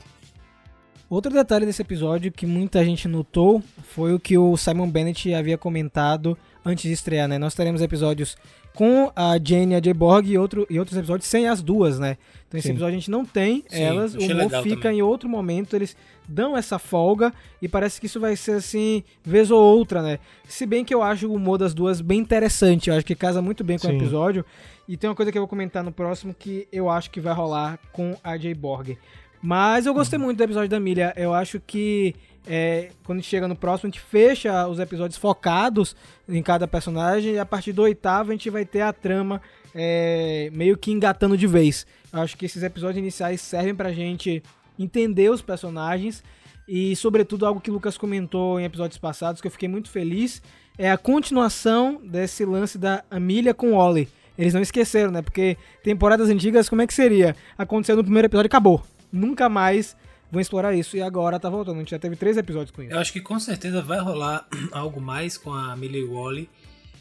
[1.09, 5.57] Outro detalhe desse episódio que muita gente notou foi o que o Simon Bennett havia
[5.57, 7.37] comentado antes de estrear, né?
[7.37, 8.35] Nós teremos episódios
[8.77, 9.91] com a Jane e a J.
[9.91, 12.15] Borg e, outro, e outros episódios sem as duas, né?
[12.47, 12.73] Então esse Sim.
[12.73, 14.99] episódio a gente não tem Sim, elas, o legal fica também.
[14.99, 15.97] em outro momento, eles
[16.27, 20.19] dão essa folga e parece que isso vai ser assim, vez ou outra, né?
[20.47, 23.41] Se bem que eu acho o humor das duas bem interessante, eu acho que casa
[23.41, 23.97] muito bem com o Sim.
[23.97, 24.45] episódio.
[24.87, 27.33] E tem uma coisa que eu vou comentar no próximo que eu acho que vai
[27.33, 28.53] rolar com a J.
[28.53, 28.95] Borg.
[29.41, 31.13] Mas eu gostei muito do episódio da Milha.
[31.17, 32.13] Eu acho que
[32.47, 35.95] é, quando a gente chega no próximo, a gente fecha os episódios focados
[36.27, 37.33] em cada personagem.
[37.33, 39.41] E a partir do oitavo, a gente vai ter a trama
[39.75, 41.85] é, meio que engatando de vez.
[42.11, 44.41] Eu acho que esses episódios iniciais servem pra gente
[44.79, 46.23] entender os personagens.
[46.67, 50.41] E, sobretudo, algo que o Lucas comentou em episódios passados, que eu fiquei muito feliz,
[50.77, 54.07] é a continuação desse lance da Amelia com Ollie.
[54.37, 55.21] Eles não esqueceram, né?
[55.21, 57.35] Porque temporadas antigas, como é que seria?
[57.57, 58.83] Aconteceu no primeiro episódio e acabou.
[59.11, 59.97] Nunca mais
[60.31, 60.97] vão explorar isso.
[60.97, 61.77] E agora tá voltando.
[61.77, 62.93] A gente já teve três episódios com isso.
[62.93, 66.49] Eu acho que com certeza vai rolar algo mais com a Millie Wally.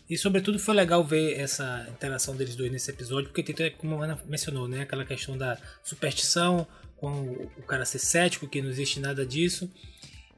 [0.09, 4.05] E sobretudo foi legal ver essa interação deles dois nesse episódio, porque tem, como a
[4.05, 4.83] Ana mencionou, né?
[4.83, 6.65] Aquela questão da superstição,
[6.97, 7.11] com
[7.57, 9.69] o cara ser cético, que não existe nada disso.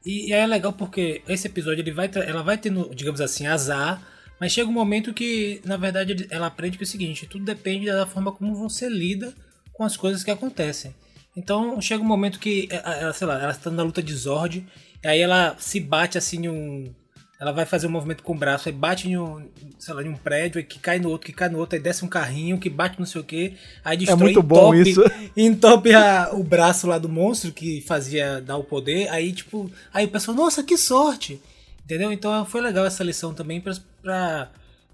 [0.03, 3.45] E, e aí é legal porque esse episódio ele vai, ela vai tendo, digamos assim,
[3.45, 4.01] azar,
[4.39, 7.85] mas chega um momento que, na verdade, ela aprende que é o seguinte: tudo depende
[7.85, 9.33] da forma como você lida
[9.73, 10.95] com as coisas que acontecem.
[11.39, 14.65] Então chega um momento que, eh, ela, sei lá, ela está na luta de Zord,
[15.03, 16.93] e aí ela se bate assim em um.
[17.39, 19.47] Ela vai fazer um movimento com o braço, aí bate em um,
[19.79, 21.81] sei lá, em um prédio, aí que cai no outro, que cai no outro, aí
[21.81, 23.53] desce um carrinho, que bate não sei o que,
[23.85, 25.01] aí destrói muito bom entope- isso.
[25.37, 30.03] entope a- o braço lá do monstro que fazia dar o poder, aí tipo, aí
[30.05, 31.39] o pessoal, nossa, que sorte!
[31.85, 32.11] Entendeu?
[32.11, 33.73] Então foi legal essa lição também pra,
[34.03, 34.51] pra,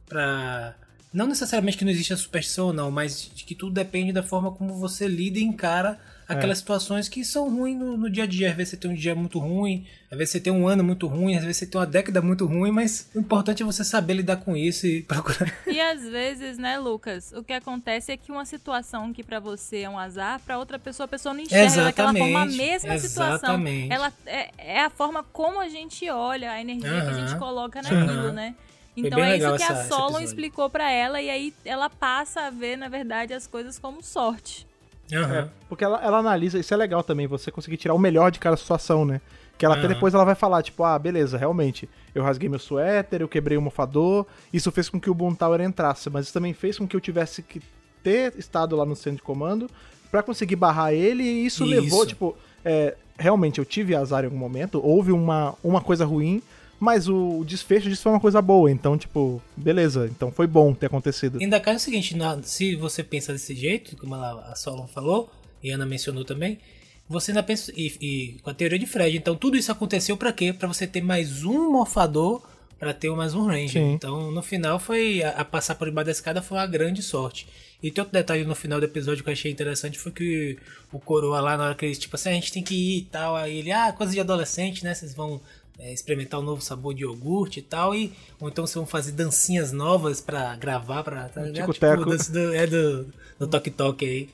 [0.07, 0.75] pra
[1.11, 4.51] não necessariamente que não existe a superstição ou não, mas que tudo depende da forma
[4.51, 5.97] como você lida e encara
[6.27, 8.49] aquelas situações que são ruins no, no dia a dia.
[8.51, 11.07] Às vezes você tem um dia muito ruim, às vezes você tem um ano muito
[11.07, 14.13] ruim, às vezes você tem uma década muito ruim, mas o importante é você saber
[14.15, 15.53] lidar com isso e procurar.
[15.67, 19.79] E às vezes, né, Lucas, o que acontece é que uma situação que pra você
[19.81, 22.97] é um azar, pra outra pessoa a pessoa não enxerga daquela forma a Exatamente, mesma
[22.97, 23.35] situação.
[23.35, 23.93] exatamente.
[23.93, 27.81] Ela é, é a forma como a gente olha, a energia que a gente coloca
[27.81, 28.31] naquilo, Aham.
[28.31, 28.55] né?
[28.97, 32.49] Então é isso que essa- a Solon explicou pra ela e aí ela passa a
[32.49, 34.65] ver, na verdade, as coisas como sorte.
[35.13, 35.35] Aham.
[35.35, 38.39] É, porque ela, ela analisa, isso é legal também, você conseguir tirar o melhor de
[38.39, 39.21] cada situação, né?
[39.57, 39.93] Que ela até Aham.
[39.93, 43.61] depois ela vai falar, tipo, ah, beleza, realmente, eu rasguei meu suéter, eu quebrei o
[43.61, 46.95] mofador, isso fez com que o Boom Tower entrasse, mas isso também fez com que
[46.95, 47.61] eu tivesse que
[48.03, 49.69] ter estado lá no centro de comando
[50.11, 51.73] pra conseguir barrar ele, e isso, Isso.
[51.73, 56.41] levou, tipo, é, realmente eu tive azar em algum momento, houve uma, uma coisa ruim,
[56.79, 60.87] mas o desfecho disso foi uma coisa boa, então, tipo, beleza, então foi bom ter
[60.87, 61.39] acontecido.
[61.41, 65.29] Ainda cai o seguinte, se você pensa desse jeito, como a Solon falou,
[65.63, 66.59] e a Ana mencionou também,
[67.07, 70.33] você ainda pensa, e, e com a teoria de Fred, então tudo isso aconteceu pra
[70.33, 70.51] quê?
[70.53, 72.41] Pra você ter mais um morfador
[72.79, 73.69] pra ter mais um Ranger.
[73.81, 73.93] Sim.
[73.93, 77.47] Então no final foi, a, a passar por debaixo da escada foi uma grande sorte.
[77.81, 80.57] E tem outro detalhe no final do episódio que eu achei interessante, foi que
[80.91, 82.97] o Coroa lá, na hora que eles, tipo assim, "Ah, a gente tem que ir
[82.99, 85.39] e tal, aí ele, ah, coisa de adolescente, né, vocês vão
[85.79, 89.11] é, experimentar um novo sabor de iogurte e tal, e, ou então vocês vão fazer
[89.11, 92.05] dancinhas novas pra gravar, pra, tá tico-teco.
[92.05, 94.29] dança do- é do, do Tok Tok aí.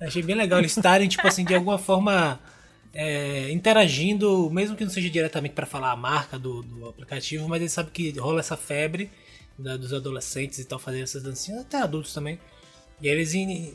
[0.00, 2.38] Achei bem legal eles estarem, tipo assim, de alguma forma
[2.92, 7.60] é, interagindo, mesmo que não seja diretamente pra falar a marca do, do aplicativo, mas
[7.60, 9.10] eles sabem que rola essa febre
[9.58, 12.38] da- dos adolescentes e tal, fazendo essas dancinhas, até adultos também.
[13.04, 13.34] E eles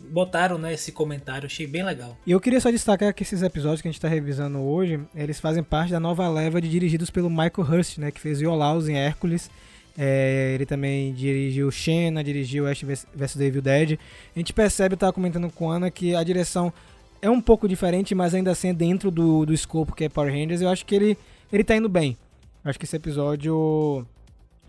[0.10, 2.18] botaram né, esse comentário, achei bem legal.
[2.26, 5.40] E eu queria só destacar que esses episódios que a gente tá revisando hoje, eles
[5.40, 8.10] fazem parte da nova leva de dirigidos pelo Michael Hurst, né?
[8.10, 9.52] Que fez Iolaus em Hércules.
[9.96, 14.00] É, ele também dirigiu Xena, dirigiu Ash vs The Evil Dead.
[14.36, 16.74] A gente percebe, eu tava comentando com a Ana, que a direção
[17.22, 20.34] é um pouco diferente, mas ainda assim é dentro do, do escopo que é Power
[20.34, 20.62] Rangers.
[20.62, 21.16] Eu acho que ele,
[21.54, 22.18] ele tá indo bem.
[22.66, 24.08] Eu acho que esse episódio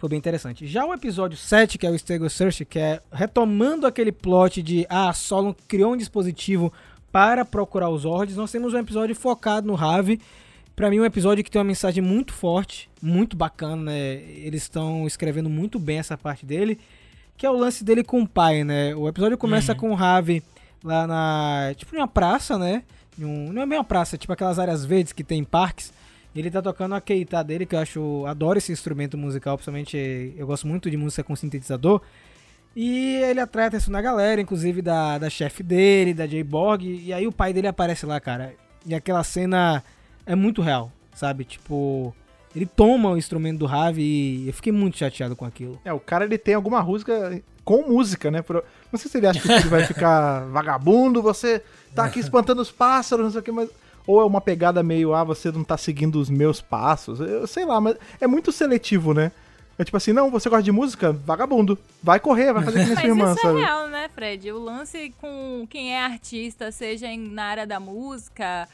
[0.00, 0.66] foi bem interessante.
[0.66, 4.86] Já o episódio 7, que é o Stego Search, que é retomando aquele plot de
[4.88, 6.72] ah, Solon criou um dispositivo
[7.12, 10.18] para procurar os Zords, nós temos um episódio focado no Ravi.
[10.74, 14.14] Pra mim, um episódio que tem uma mensagem muito forte, muito bacana, né?
[14.38, 16.78] Eles estão escrevendo muito bem essa parte dele,
[17.36, 18.94] que é o lance dele com o pai, né?
[18.94, 20.42] O episódio começa com o Ravi
[20.82, 21.74] lá na.
[21.76, 22.82] Tipo, em uma praça, né?
[23.18, 25.92] Um- não é bem uma praça, é tipo aquelas áreas verdes que tem em parques.
[26.34, 28.24] Ele tá tocando a keita dele, que eu acho.
[28.26, 32.00] Adoro esse instrumento musical, principalmente eu gosto muito de música com sintetizador.
[32.74, 36.84] E ele atrai a atenção da galera, inclusive da, da chefe dele, da J-Borg.
[36.84, 38.54] E aí o pai dele aparece lá, cara.
[38.86, 39.82] E aquela cena
[40.24, 41.44] é muito real, sabe?
[41.44, 42.14] Tipo,
[42.54, 44.02] ele toma o instrumento do Ravi
[44.44, 45.80] e eu fiquei muito chateado com aquilo.
[45.84, 48.40] É, o cara ele tem alguma música com música, né?
[48.40, 51.60] Por- Não sei se ele acha que o filho vai ficar vagabundo, você
[51.92, 53.68] tá aqui espantando os pássaros, não sei o que, mas.
[54.06, 57.20] Ou é uma pegada meio, ah, você não tá seguindo os meus passos.
[57.20, 59.32] Eu sei lá, mas é muito seletivo, né?
[59.78, 61.10] É tipo assim, não, você gosta de música?
[61.12, 61.78] Vagabundo.
[62.02, 63.60] Vai correr, vai fazer que nem sua irmã, isso sabe?
[63.60, 64.52] é real, né, Fred?
[64.52, 68.68] O lance com quem é artista, seja na área da música,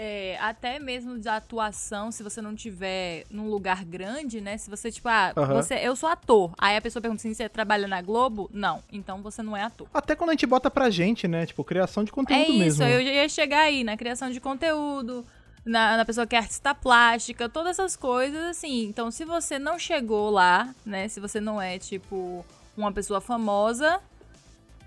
[0.00, 4.56] é, até mesmo de atuação, se você não tiver num lugar grande, né?
[4.56, 6.52] Se você, tipo, ah, você, eu sou ator.
[6.56, 8.48] Aí a pessoa pergunta assim, você trabalha na Globo?
[8.52, 8.80] Não.
[8.92, 9.88] Então você não é ator.
[9.92, 11.44] Até quando a gente bota pra gente, né?
[11.46, 12.84] Tipo, criação de conteúdo É isso, mesmo.
[12.84, 15.26] eu já ia chegar aí na criação de conteúdo,
[15.64, 18.84] na, na pessoa que é artista plástica, todas essas coisas, assim.
[18.84, 21.08] Então, se você não chegou lá, né?
[21.08, 22.46] Se você não é, tipo,
[22.76, 23.98] uma pessoa famosa,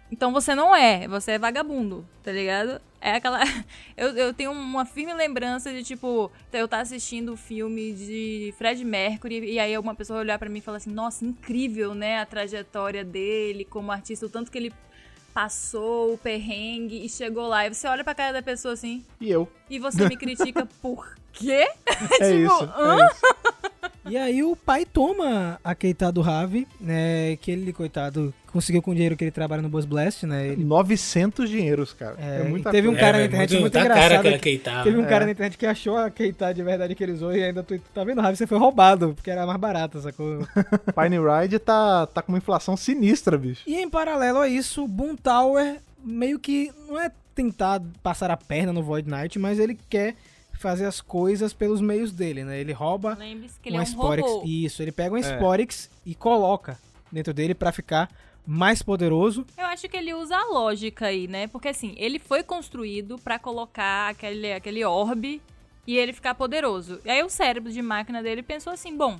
[0.09, 2.79] então você não é, você é vagabundo, tá ligado?
[3.01, 3.39] É aquela.
[3.97, 8.83] Eu, eu tenho uma firme lembrança de, tipo, eu estar assistindo o filme de Fred
[8.85, 12.19] Mercury e aí uma pessoa olhar pra mim e falar assim: nossa, incrível, né?
[12.19, 14.71] A trajetória dele como artista, o tanto que ele
[15.33, 17.65] passou o perrengue e chegou lá.
[17.65, 19.47] E você olha pra cara da pessoa assim E eu.
[19.69, 21.67] e você me critica por quê?
[22.19, 22.63] É Tipo, isso.
[22.75, 22.97] hã?
[23.01, 23.21] É isso.
[24.09, 27.35] E aí o pai toma a keita do Ravi, né?
[27.37, 30.47] Que ele, coitado, conseguiu com o dinheiro que ele trabalha no Buzz Blast, né?
[30.49, 32.15] Ele 900 dinheiros, cara.
[32.19, 32.99] É, É, muita e teve um coisa.
[33.05, 34.83] cara na velho, internet muito tá engraçado cara que- queitada.
[34.83, 35.07] Teve um É.
[35.07, 37.79] cara na internet que achou a Keita de verdade que ele usou e ainda tu,
[37.93, 38.37] tá vendo, Ravi?
[38.37, 40.39] Você foi roubado, porque era mais barata, sacou?
[40.95, 43.63] Pine Ride tá, tá com uma inflação sinistra, bicho.
[43.65, 48.73] e em paralelo a isso, Boom Tower meio que não é tentar passar a perna
[48.73, 50.15] no Void Knight, mas ele quer
[50.53, 52.59] fazer as coisas pelos meios dele, né?
[52.59, 53.15] Ele rouba
[53.63, 54.27] que ele uma é um Sporix.
[54.29, 54.45] robô.
[54.45, 55.21] Isso, ele pega um É.
[55.21, 56.77] Sporix e coloca
[57.11, 58.09] dentro dele pra ficar
[58.45, 59.45] mais poderoso.
[59.57, 61.47] Eu acho que ele usa a lógica aí, né?
[61.47, 65.41] Porque assim, ele foi construído pra colocar aquele, aquele orbe
[65.85, 66.99] e ele ficar poderoso.
[67.05, 69.19] E aí o cérebro de máquina dele pensou assim, bom,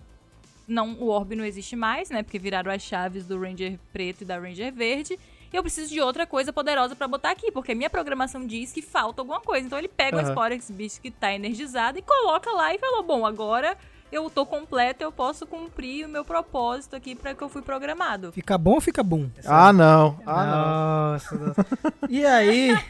[0.68, 2.24] não, o orbe não existe mais, né?
[2.24, 5.20] Porque viraram as chaves do Ranger preto e da Ranger verde.
[5.52, 8.82] E eu preciso de outra coisa poderosa pra botar aqui, porque minha programação diz que
[8.82, 9.66] falta alguma coisa.
[9.68, 10.30] Então ele pega o Aham.
[10.30, 13.78] Sporex bicho que tá energizado e coloca lá e falou: "Bom, agora
[14.12, 18.32] eu tô completo, eu posso cumprir o meu propósito aqui pra que eu fui programado".
[18.32, 19.28] Fica bom ou fica bom?
[19.46, 20.20] Ah, não.
[20.26, 21.66] Ah, Nossa, nossa.
[22.10, 22.76] E aí.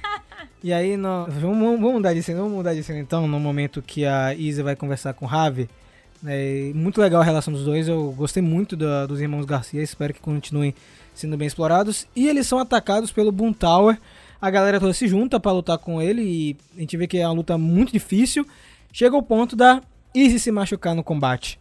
[0.63, 3.82] E aí, nó- vamos, vamos mudar de cena, vamos mudar de cena então, no momento
[3.82, 5.67] que a Isa vai conversar com o Ravi.
[6.26, 10.13] É, muito legal a relação dos dois, eu gostei muito da- dos irmãos Garcia, espero
[10.13, 10.76] que continuem
[11.15, 12.07] sendo bem explorados.
[12.15, 13.99] E eles são atacados pelo Boom Tower.
[14.39, 17.28] A galera toda se junta pra lutar com ele e a gente vê que é
[17.28, 18.45] uma luta muito difícil.
[18.93, 19.82] Chega ao ponto da
[20.14, 21.59] Izzy se machucar no combate.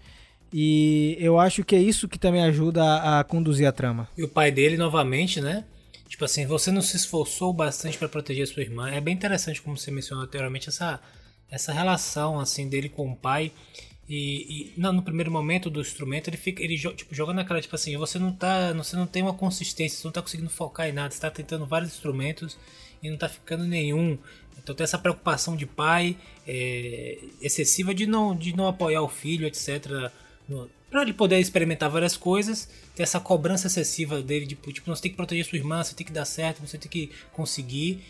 [0.53, 4.09] E eu acho que é isso que também ajuda a, conduzir a trama.
[4.17, 5.65] E o pai dele, novamente, né?
[6.09, 8.91] Tipo assim, você não se esforçou bastante pra proteger sua irmã.
[8.91, 11.01] É bem interessante, como você mencionou anteriormente, essa,
[11.49, 13.53] essa relação assim dele com o pai.
[14.09, 17.77] E, e não, no primeiro momento do instrumento, ele fica, ele tipo, joga naquela, tipo
[17.77, 20.93] assim, você não tá, você não tem uma consistência, você não tá conseguindo focar em
[20.93, 22.59] nada, você tá tentando vários instrumentos
[23.03, 24.19] e não tá ficando nenhum.
[24.63, 29.47] Então tem essa preocupação de pai é, excessiva de não, de não apoiar o filho,
[29.47, 30.11] etc.
[30.91, 35.11] Pra ele poder experimentar várias coisas, ter essa cobrança excessiva dele, de, tipo, você tem
[35.13, 38.03] que proteger sua irmã, você tem que dar certo, você tem que conseguir.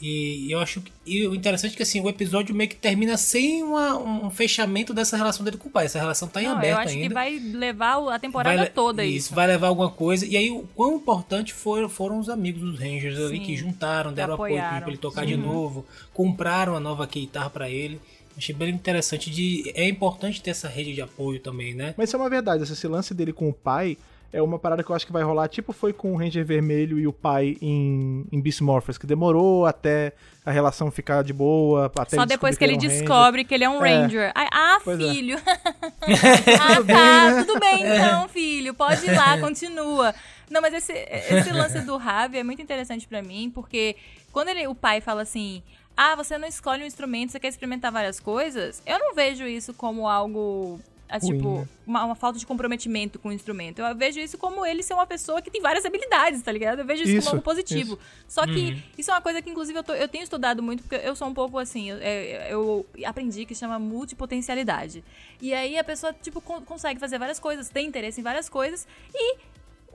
[0.00, 3.16] E eu acho que e o interessante é que assim, o episódio meio que termina
[3.16, 5.86] sem uma- um fechamento dessa relação dele com o pai.
[5.86, 7.08] Essa relação tá em Não, eu aberto acho ainda.
[7.08, 9.34] que vai levar a temporada Vai toda isso, isso.
[9.34, 10.24] vai levar alguma coisa.
[10.26, 14.12] E aí, o quão importante foram, foram os amigos dos Rangers ali Sim, que juntaram,
[14.12, 14.88] deram apoio pra apoiaram.
[14.88, 15.84] ele tocar de novo,
[16.14, 18.00] compraram a nova guitarra pra ele.
[18.36, 19.30] Achei bem interessante.
[19.30, 21.92] De, é importante ter essa rede de apoio também, né?
[21.96, 23.96] Mas isso é uma verdade, esse lance dele com o pai
[24.32, 26.98] é uma parada que eu acho que vai rolar, tipo foi com o Ranger Vermelho
[26.98, 30.12] e o pai em, em Beast Morphers, que demorou até
[30.44, 33.64] a relação ficar de boa, até Só depois que ele descobrir um descobre que ele
[33.64, 33.96] é um É.
[34.02, 34.32] Ranger.
[34.34, 35.10] Ai, Ah, Pois é.
[35.10, 35.38] filho.
[35.46, 37.44] ah, tá.
[37.44, 38.74] Tudo bem então, filho.
[38.74, 40.14] Pode ir lá, continua.
[40.50, 43.96] Não, mas esse, esse lance do Ravi é muito interessante pra mim, porque
[44.32, 45.62] quando ele, o pai fala assim:
[45.96, 49.74] Ah, você não escolhe um instrumento, você quer experimentar várias coisas, eu não vejo isso
[49.74, 50.80] como algo.
[51.16, 51.68] Ruim, tipo, né?
[51.86, 53.80] uma, uma falta de comprometimento com o instrumento.
[53.80, 56.80] Eu vejo isso como ele ser uma pessoa que tem várias habilidades, tá ligado?
[56.80, 57.94] Eu vejo isso, Isso, como algo positivo.
[57.94, 58.24] isso.
[58.28, 60.96] Só que isso é uma coisa que, inclusive, eu, tô- eu tenho estudado muito, porque
[60.96, 65.02] eu sou um pouco assim, eu, é, eu aprendi que chama multipotencialidade.
[65.40, 68.86] E aí a pessoa, tipo, con- consegue fazer várias coisas, tem interesse em várias coisas,
[69.14, 69.36] e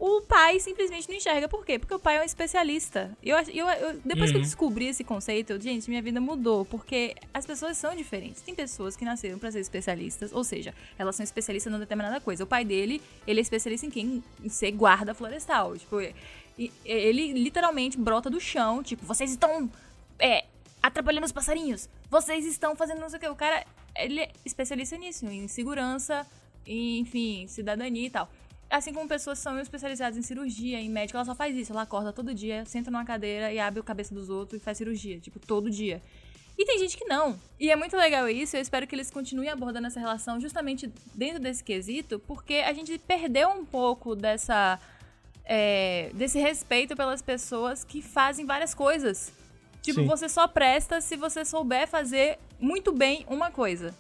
[0.05, 1.47] o pai simplesmente não enxerga.
[1.47, 1.79] Por quê?
[1.79, 3.15] Porque o pai é um especialista.
[3.23, 6.65] Eu, eu, eu- depois que eu descobri esse conceito, eu, gente, minha vida mudou.
[6.65, 8.41] Porque as pessoas são diferentes.
[8.41, 12.43] Tem pessoas que nasceram pra ser especialistas, ou seja, elas são especialistas numa determinada coisa.
[12.43, 14.21] O pai dele, ele é especialista em quem?
[14.43, 15.77] Em ser guarda florestal.
[15.77, 15.95] Tipo,
[16.85, 19.71] ele literalmente brota do chão, tipo, vocês estão
[20.19, 20.43] é,
[20.81, 21.87] atrapalhando os passarinhos.
[22.09, 23.27] Vocês estão fazendo não sei o que.
[23.29, 26.27] O cara, ele é especialista nisso, em segurança,
[26.67, 28.29] em, enfim, cidadania e tal.
[28.73, 31.71] Assim como pessoas são especializadas em cirurgia, em médico, ela só faz isso.
[31.71, 34.79] Ela acorda todo dia, senta numa cadeira e abre a cabeça dos outros e faz
[34.79, 35.19] cirurgia.
[35.19, 36.01] Tipo, todo dia.
[36.57, 37.39] E tem gente que não.
[37.59, 38.57] E é muito legal isso.
[38.57, 42.97] Eu espero que eles continuem abordando essa relação justamente dentro desse quesito, porque a gente
[42.97, 44.79] perdeu um pouco dessa
[45.45, 49.31] é, desse respeito pelas pessoas que fazem várias coisas.
[49.83, 50.07] Tipo, Sim.
[50.07, 53.93] você só presta se você souber fazer muito bem uma coisa.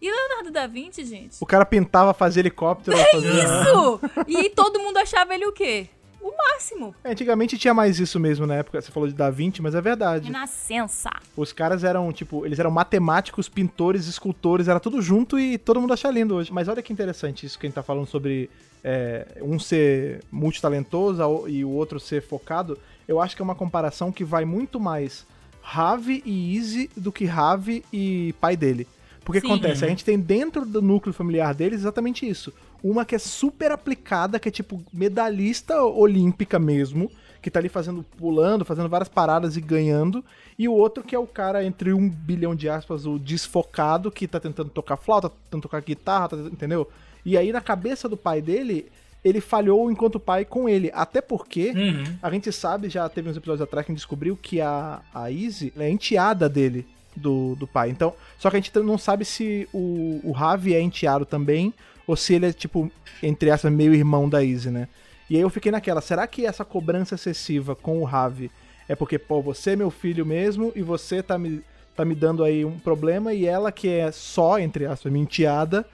[0.00, 1.36] E Leonardo da Vinci, gente.
[1.40, 2.96] O cara pintava, fazia helicóptero.
[2.96, 3.44] fazia...
[3.44, 4.00] Isso!
[4.26, 5.88] E todo mundo achava ele o quê?
[6.20, 6.94] O máximo.
[7.04, 9.80] É, Antigamente tinha mais isso mesmo na época, você falou de Da Vinci, mas é
[9.80, 10.26] verdade.
[10.26, 11.10] Renascença.
[11.36, 15.92] Os caras eram, tipo, eles eram matemáticos, pintores, escultores, era tudo junto e todo mundo
[15.92, 16.52] acha lindo hoje.
[16.52, 18.50] Mas olha que interessante isso que a gente tá falando sobre
[18.82, 22.76] é, um ser multitalentoso e o outro ser focado.
[23.06, 25.24] Eu acho que é uma comparação que vai muito mais
[25.62, 28.86] Ravi e Easy do que Ravi e pai dele.
[29.26, 29.48] Porque Sim.
[29.48, 32.52] acontece, a gente tem dentro do núcleo familiar deles exatamente isso.
[32.82, 37.10] Uma que é super aplicada, que é tipo medalhista olímpica mesmo,
[37.42, 40.24] que tá ali fazendo, pulando, fazendo várias paradas e ganhando.
[40.56, 44.28] E o outro que é o cara, entre um bilhão de aspas, o desfocado, que
[44.28, 46.88] tá tentando tocar flauta, tentando tocar guitarra, tá- entendeu?
[47.24, 48.86] E aí na cabeça do pai dele,
[49.24, 50.88] ele falhou enquanto pai com ele.
[50.94, 52.16] Até porque Uhum.
[52.22, 55.30] a gente sabe, já teve uns episódios atrás que a gente descobriu que a, a
[55.32, 56.86] Izzy é enteada dele,
[57.16, 57.90] do, do pai.
[57.90, 61.72] Então, só que a gente não sabe se o, o Ravi é enteado também,
[62.06, 62.90] ou se ele é, tipo,
[63.22, 64.88] entre essas, meio irmão da Izzy, né?
[65.28, 68.50] E aí eu fiquei naquela, será que essa cobrança excessiva com o Ravi
[68.88, 71.62] é porque, pô, você é meu filho mesmo e você tá me,
[71.96, 75.84] tá me dando aí um problema e ela que é só, entre aspas, minha enteada,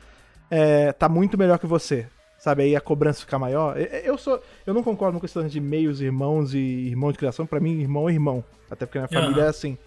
[0.50, 2.06] é, tá muito melhor que você.
[2.38, 3.76] Sabe, aí a cobrança fica maior.
[3.78, 4.42] Eu sou.
[4.66, 7.46] Eu não concordo com lance de meios irmãos e irmão de criação.
[7.46, 8.42] Pra mim, irmão é irmão.
[8.68, 9.28] Até porque na minha Aham.
[9.28, 9.78] família é assim.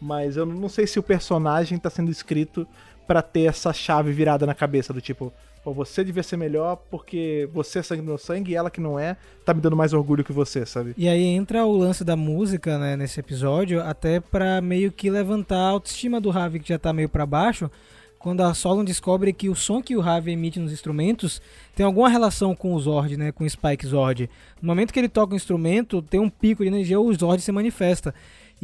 [0.00, 2.66] Mas eu não sei se o personagem tá sendo escrito
[3.06, 5.32] pra ter essa chave virada na cabeça do tipo,
[5.62, 8.80] pô, você devia ser melhor porque você é sangue do meu sangue e ela que
[8.80, 10.94] não é, tá me dando mais orgulho que você, sabe?
[10.96, 15.56] E aí entra o lance da música, né, nesse episódio, até pra meio que levantar
[15.56, 17.70] a autoestima do Ravi, que já tá meio pra baixo,
[18.18, 21.42] quando a Solon descobre que o som que o Ravi emite nos instrumentos
[21.74, 24.30] tem alguma relação com o Zord, né, com o Spike Zord.
[24.62, 27.52] No momento que ele toca o instrumento, tem um pico de energia, o Zord se
[27.52, 28.14] manifesta.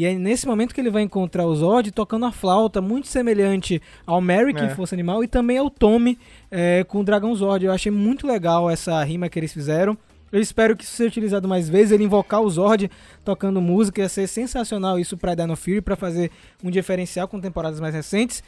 [0.01, 3.82] E é nesse momento que ele vai encontrar o Zord tocando a flauta, muito semelhante
[4.07, 4.64] ao Merrick É.
[4.64, 6.18] em Força Animal e também ao Tommy
[6.51, 7.66] é, com o Dragão Zord.
[7.66, 9.98] Eu achei muito legal essa rima que eles fizeram.
[10.32, 11.92] Eu espero que isso seja utilizado mais vezes.
[11.92, 12.90] Ele invocar o Zord
[13.22, 16.30] tocando música ia ser sensacional isso pra Dino Fury, pra fazer
[16.64, 18.42] um diferencial com temporadas mais recentes.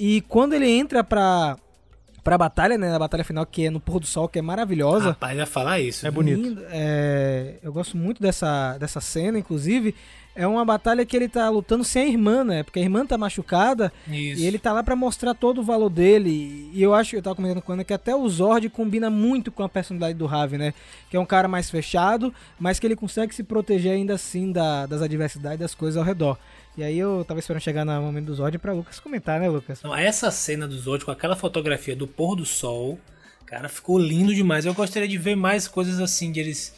[0.00, 1.56] E quando ele entra pra,
[2.24, 5.10] pra batalha, né, na batalha final, que é no pôr do sol, que é maravilhosa.
[5.10, 6.04] Rapaz, ia falar isso.
[6.04, 6.14] É viu?
[6.16, 6.60] bonito.
[6.70, 9.94] É, eu gosto muito dessa, dessa cena, inclusive.
[10.38, 12.62] É uma batalha que ele tá lutando sem a irmã, né?
[12.62, 14.40] Porque a irmã tá machucada Isso.
[14.40, 16.70] e ele tá lá pra mostrar todo o valor dele.
[16.72, 19.50] E eu acho, eu tava comentando com a Ana, que até o Zord combina muito
[19.50, 20.74] com a personalidade do Ravi, né?
[21.10, 24.86] Que é um cara mais fechado, mas que ele consegue se proteger ainda assim da-
[24.86, 26.38] das adversidades, das coisas ao redor.
[26.76, 29.80] E aí eu tava esperando chegar no momento do Zord pra Lucas comentar, né, Lucas?
[29.80, 32.96] Então, essa cena do Zod com aquela fotografia do pôr do sol,
[33.44, 34.64] cara, ficou lindo demais.
[34.64, 36.72] Eu gostaria de ver mais coisas assim deles.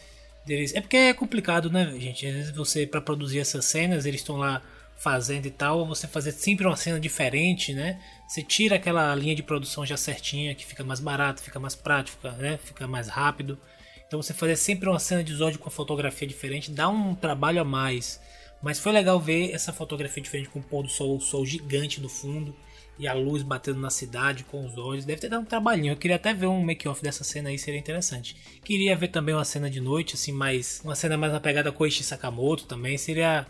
[0.44, 0.74] Deles.
[0.74, 2.26] É porque é complicado, né, gente?
[2.26, 4.62] Às vezes você, pra produzir essas cenas, eles estão lá
[4.96, 7.98] fazendo e tal, você fazer sempre uma cena diferente, né?
[8.28, 12.28] Você tira aquela linha de produção já certinha, que fica mais barato, fica mais prático,
[12.32, 12.58] né?
[12.62, 13.58] Fica mais rápido.
[14.06, 17.64] Então você fazer sempre uma cena de Zod com fotografia diferente dá um trabalho a
[17.64, 18.20] mais.
[18.62, 22.00] Mas foi legal ver essa fotografia diferente com o pôr do sol, o sol gigante
[22.00, 22.54] no fundo.
[23.00, 25.06] E a luz batendo na cidade com os olhos.
[25.06, 25.92] Deve ter dado um trabalhinho.
[25.92, 28.36] Eu queria até ver um make-off dessa cena aí, seria interessante.
[28.62, 30.82] Queria ver também uma cena de noite, assim, mais.
[30.84, 32.98] Uma cena mais na pegada Koichi Sakamoto também.
[32.98, 33.46] Seria.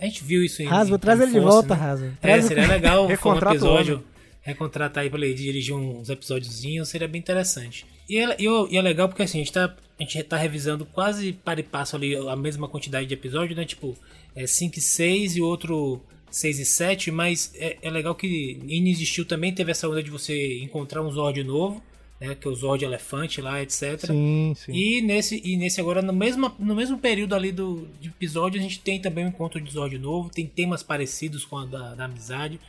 [0.00, 0.66] A gente viu isso em.
[0.66, 1.80] Em traz ele de volta, né?
[1.80, 2.12] Rasgo.
[2.22, 4.04] É, seria legal um episódio.
[4.40, 7.84] Recontratar aí pra ele dirigir uns episódiozinhos, seria bem interessante.
[8.08, 10.36] E é, e é- e é legal porque assim, a gente, tá, a gente tá
[10.36, 13.64] revisando quase para e passo ali a mesma quantidade de episódios, né?
[13.64, 13.98] Tipo,
[14.36, 16.00] é 5 e 6 e outro
[16.36, 20.10] 6 e 7, mas é, é legal que Ines Steel também teve essa onda de
[20.10, 21.82] você encontrar um Zord novo,
[22.20, 22.34] né?
[22.34, 23.98] Que é o Zord Elefante lá, etc.
[24.06, 24.72] Sim, sim.
[24.72, 28.62] E nesse, e nesse agora, no mesmo, no mesmo período ali do de episódio, a
[28.62, 32.04] gente tem também um encontro de Zord novo, tem temas parecidos com a da, da
[32.04, 32.60] amizade.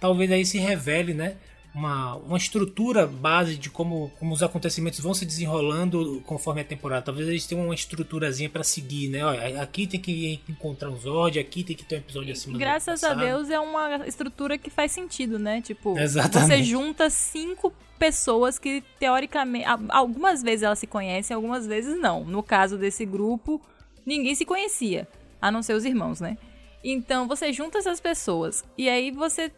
[0.00, 1.36] Talvez aí se revele, né?
[1.74, 7.00] Uma, uma estrutura base de como, como os acontecimentos vão se desenrolando conforme a temporada.
[7.06, 9.24] Talvez eles tenham uma estruturazinha pra seguir, né?
[9.24, 12.58] Olha, aqui tem que encontrar um Zord, aqui tem que ter um episódio acima do
[12.58, 13.24] Graças a passado.
[13.26, 15.62] Deus é uma estrutura que faz sentido, né?
[15.62, 16.48] Tipo, Exatamente.
[16.58, 22.22] você junta cinco pessoas que teoricamente, a- algumas vezes elas se conhecem, algumas vezes não.
[22.22, 23.58] No caso desse grupo,
[24.04, 25.08] ninguém se conhecia,
[25.40, 26.36] a não ser os irmãos, né?
[26.84, 29.50] Então você junta essas pessoas e aí você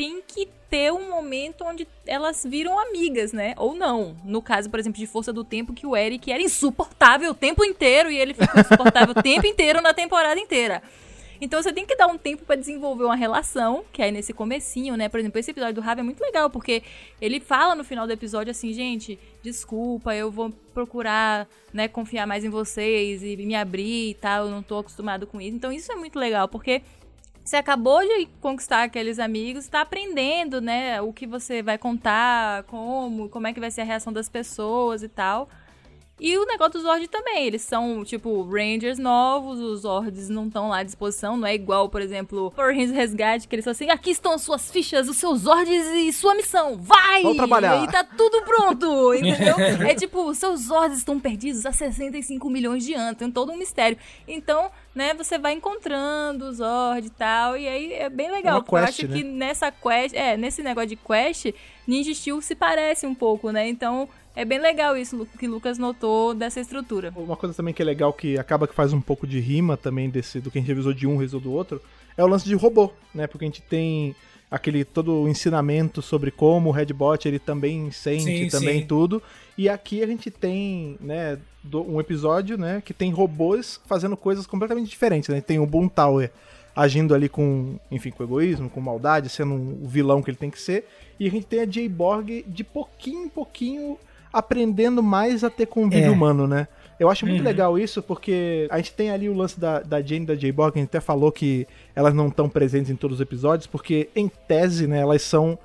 [0.00, 3.52] tem que ter um momento onde elas viram amigas, né?
[3.58, 4.16] Ou não.
[4.24, 7.62] No caso, por exemplo, de Força do Tempo, que o Eric era insuportável o tempo
[7.62, 10.82] inteiro e ele ficou insuportável o tempo inteiro na temporada inteira.
[11.38, 14.96] Então você tem que dar um tempo pra desenvolver uma relação, que aí nesse comecinho,
[14.96, 15.06] né?
[15.10, 16.82] Por exemplo, esse episódio do Ravi é muito legal, porque
[17.20, 22.42] ele fala no final do episódio assim, gente, desculpa, eu vou procurar, né, confiar mais
[22.42, 25.56] em vocês e me abrir e tal, eu não tô acostumado com isso.
[25.56, 26.80] Então isso é muito legal, porque
[27.50, 33.28] você acabou de conquistar aqueles amigos, está aprendendo, né, o que você vai contar, como,
[33.28, 35.48] como é que vai ser a reação das pessoas e tal.
[36.20, 40.68] E o negócio dos Zords também, eles são, tipo, Rangers novos, os Zords não estão
[40.68, 43.88] lá à disposição, não é igual, por exemplo, Power Rangers Resgate, que eles são assim,
[43.88, 47.22] aqui estão as suas fichas, os seus Zords e sua missão, vai!
[47.22, 47.82] Vamos trabalhar.
[47.82, 49.56] E tá tudo pronto, entendeu?
[49.86, 53.56] é tipo, os seus Zords estão perdidos há 65 milhões de anos, tem todo um
[53.56, 53.96] mistério.
[54.28, 58.62] Então, né, você vai encontrando o Zord e tal, e aí é bem legal, uma
[58.62, 59.16] porque eu quest, acho né?
[59.16, 61.46] que nessa quest, é, nesse negócio de quest,
[61.86, 63.68] Ninja Steel se parece um pouco, né?
[63.68, 64.08] Então,
[64.40, 67.12] é bem legal isso que o Lucas notou dessa estrutura.
[67.16, 70.08] Uma coisa também que é legal, que acaba que faz um pouco de rima também
[70.08, 71.80] desse do que a gente revisou de um, revisou do outro,
[72.16, 73.26] é o lance de robô, né?
[73.26, 74.14] Porque a gente tem
[74.50, 78.86] aquele todo o ensinamento sobre como o Redbot ele também sente, Sim, também sim.
[78.86, 79.22] tudo.
[79.56, 84.46] E aqui a gente tem, né, do- um episódio, né, que tem robôs fazendo coisas
[84.46, 85.40] completamente diferentes, né?
[85.40, 86.32] Tem o Boom Tower
[86.74, 90.50] agindo ali com, enfim, com egoísmo, com maldade, sendo um- o vilão que ele tem
[90.50, 90.86] que ser.
[91.18, 93.98] E a gente tem a J-Borg de pouquinho em pouquinho
[94.32, 96.10] aprendendo mais a ter convívio É.
[96.10, 96.68] humano, né?
[96.98, 97.44] Eu acho muito Uhum.
[97.46, 100.76] legal isso, porque a gente tem ali o lance da, da Jane e da J-Borg,
[100.76, 104.28] a gente até falou que elas não estão presentes em todos os episódios, porque em
[104.28, 105.58] tese, né, elas são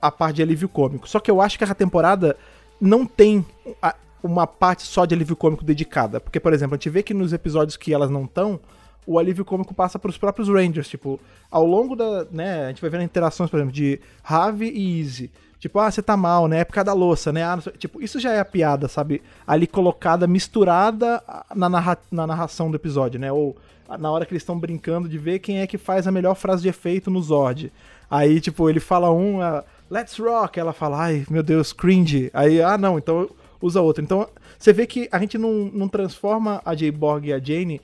[0.00, 1.08] a parte de alívio cômico.
[1.08, 2.36] Só que eu acho que essa temporada
[2.78, 3.44] não tem
[3.80, 6.20] a- uma parte só de alívio cômico dedicada.
[6.20, 8.60] Porque, por exemplo, a gente vê que nos episódios que elas não estão,
[9.06, 10.88] o alívio cômico passa pros próprios Rangers.
[10.88, 11.18] Tipo,
[11.50, 12.26] ao longo da.
[12.30, 15.30] né, a gente vai vendo interações, por exemplo, de Ravi e Easy.
[15.64, 16.58] Tipo, ah, você tá mal, né?
[16.58, 17.42] É por causa da louça, né?
[17.42, 19.22] Ah, tipo, isso já é a piada, sabe?
[19.46, 21.22] Ali colocada, misturada
[21.54, 23.32] na, narra na narração do episódio, né?
[23.32, 23.56] Ou
[23.98, 26.60] na hora que eles estão brincando de ver quem é que faz a melhor frase
[26.60, 27.72] de efeito no Zord.
[28.10, 32.30] Aí, tipo, ele fala um, ah, let's rock, ela fala, ai, meu Deus, cringe.
[32.34, 34.04] Aí, ah, não, então usa outro.
[34.04, 37.80] Então, você vê que a gente não, não transforma a J-Borg e a Jane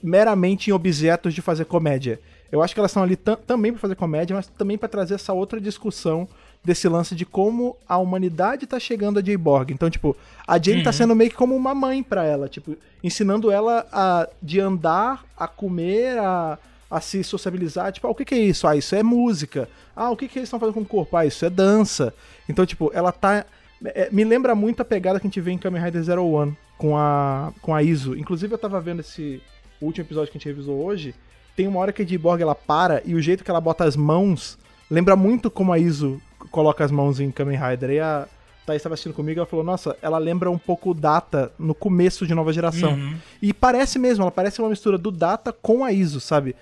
[0.00, 2.20] meramente em objetos de fazer comédia.
[2.52, 5.14] Eu acho que elas estão ali tam- também para fazer comédia, mas também para trazer
[5.14, 6.28] essa outra discussão
[6.64, 9.70] desse lance de como a humanidade tá chegando a J-Borg.
[9.70, 13.50] Então, tipo, a Jane tá sendo meio que como uma mãe para ela, tipo, ensinando
[13.50, 16.58] ela a de andar, a comer, a,
[16.90, 17.92] a se sociabilizar.
[17.92, 18.66] Tipo, ah, o que, que é isso?
[18.66, 19.68] Ah, isso é música.
[19.94, 21.16] Ah, o que, que eles estão fazendo com o corpo?
[21.16, 22.14] Ah, isso é dança.
[22.48, 23.44] Então, tipo, ela tá.
[23.84, 26.56] é, me lembra muito a pegada que a gente vê em Kamen Rider Zero One
[26.78, 28.16] com a, com a Iso.
[28.16, 29.42] Inclusive, eu tava vendo esse
[29.80, 31.14] último episódio que a gente revisou hoje.
[31.54, 33.96] Tem uma hora que a J-Borg ela para e o jeito que ela bota as
[33.96, 34.58] mãos
[34.90, 37.90] lembra muito como a Iso coloca as mãos em Kamen Rider.
[37.90, 38.26] E a
[38.66, 41.74] Thaís estava assistindo comigo e ela falou: Nossa, ela lembra um pouco o Data no
[41.74, 42.92] começo de Nova Geração.
[42.94, 43.14] Uhum.
[43.42, 46.54] E parece mesmo, ela parece uma mistura do Data com a Iso, sabe?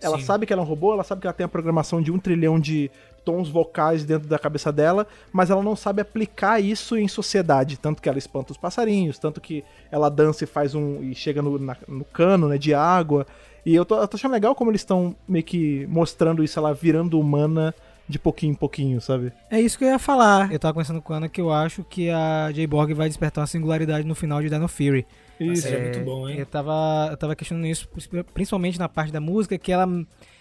[0.00, 0.24] Ela Sim.
[0.24, 2.18] sabe que ela é um robô, ela sabe que ela tem a programação de um
[2.18, 2.88] trilhão de
[3.24, 7.76] tons vocais dentro da cabeça dela, mas ela não sabe aplicar isso em sociedade.
[7.76, 11.02] Tanto que ela espanta os passarinhos, tanto que ela dança e faz um.
[11.02, 13.26] e chega no, na- no cano né, de água.
[13.66, 16.72] E eu tô, eu tô achando legal como eles estão meio que mostrando isso, ela
[16.72, 17.74] virando humana
[18.08, 19.32] de pouquinho em pouquinho, sabe?
[19.50, 20.52] É isso que eu ia falar.
[20.52, 23.46] Eu tava conversando com a Ana que eu acho que a J-Borg vai despertar uma
[23.46, 25.06] singularidade no final de Dino Fury.
[25.40, 25.62] Isso.
[25.62, 26.36] Seria É, muito bom, hein?
[26.38, 27.88] Eu tava, eu tava questionando isso,
[28.32, 29.88] principalmente na parte da música, que ela.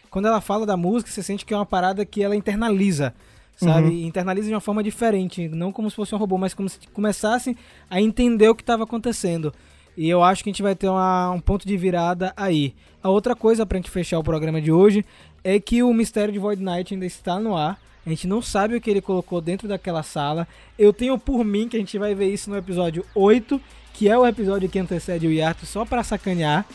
[0.10, 3.14] Quando ela fala da música, você sente que é uma parada que ela internaliza.
[3.56, 3.88] sabe?
[3.88, 4.06] Uhum.
[4.08, 7.56] Internaliza de uma forma diferente, não como se fosse um robô, mas como se começassem
[7.90, 9.54] a entender o que estava acontecendo.
[9.98, 12.74] E eu acho que a gente vai ter uma- um ponto de virada aí.
[13.02, 15.06] A outra coisa pra gente fechar o programa de hoje
[15.44, 17.80] é que o mistério de Void Knight ainda está no ar.
[18.06, 20.48] A gente não sabe o que ele colocou dentro daquela sala.
[20.78, 23.62] Eu tenho por mim que a gente vai ver isso no episódio 8,
[23.94, 26.66] que é o episódio que antecede o hiato só pra sacanear.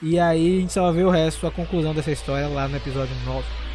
[0.00, 2.76] E aí a gente só vai ver o resto, a conclusão dessa história lá no
[2.76, 3.67] episódio 9.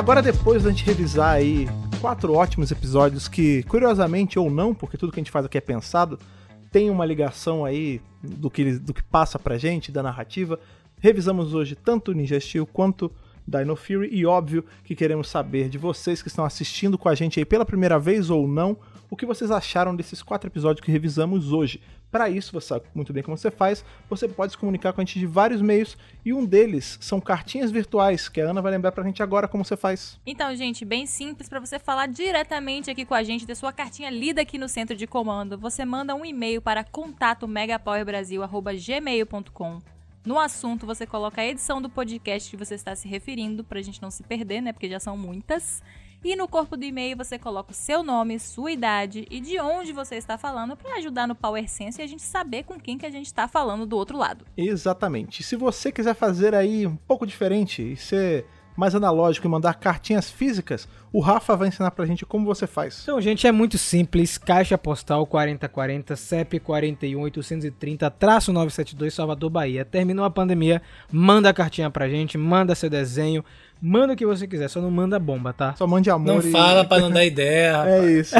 [0.00, 1.68] Agora, depois da gente revisar aí
[2.00, 5.60] quatro ótimos episódios que, curiosamente ou não, porque tudo que a gente faz aqui é
[5.60, 6.18] pensado,
[6.72, 10.58] tem uma ligação aí do que, do que passa pra gente, da narrativa.
[10.98, 13.12] Revisamos hoje tanto Ninja Steel quanto
[13.46, 17.38] Dino Fury e óbvio que queremos saber de vocês que estão assistindo com a gente
[17.38, 18.78] aí pela primeira vez ou não,
[19.10, 21.78] o que vocês acharam desses quatro episódios que revisamos hoje.
[22.10, 25.04] Para isso, você sabe muito bem como você faz, você pode se comunicar com a
[25.04, 28.90] gente de vários meios e um deles são cartinhas virtuais, que a Ana vai lembrar
[28.90, 30.18] pra gente agora como você faz.
[30.26, 34.10] Então, gente, bem simples para você falar diretamente aqui com a gente, ter sua cartinha
[34.10, 35.56] lida aqui no centro de comando.
[35.56, 39.78] Você manda um e-mail para contato megapowerbrasil@gmail.com.
[40.24, 44.02] No assunto, você coloca a edição do podcast que você está se referindo, pra gente
[44.02, 44.72] não se perder, né?
[44.72, 45.82] Porque já são muitas.
[46.22, 49.92] E no corpo do e-mail você coloca o seu nome, sua idade e de onde
[49.92, 53.06] você está falando para ajudar no Power Sense e a gente saber com quem que
[53.06, 54.44] a gente está falando do outro lado.
[54.56, 55.42] Exatamente.
[55.42, 58.46] Se você quiser fazer aí um pouco diferente e ser
[58.76, 63.00] mais analógico e mandar cartinhas físicas, o Rafa vai ensinar pra gente como você faz.
[63.02, 64.38] Então, gente, é muito simples.
[64.38, 69.84] Caixa postal 4040, CEP 41830-972, Salvador, Bahia.
[69.84, 70.80] Terminou a pandemia,
[71.12, 73.44] manda a cartinha pra gente, manda seu desenho,
[73.80, 75.74] manda o que você quiser, só não manda bomba, tá?
[75.74, 76.50] Só mande amor Não e...
[76.50, 78.04] fala pra não dar ideia, rapaz.
[78.04, 78.34] É isso.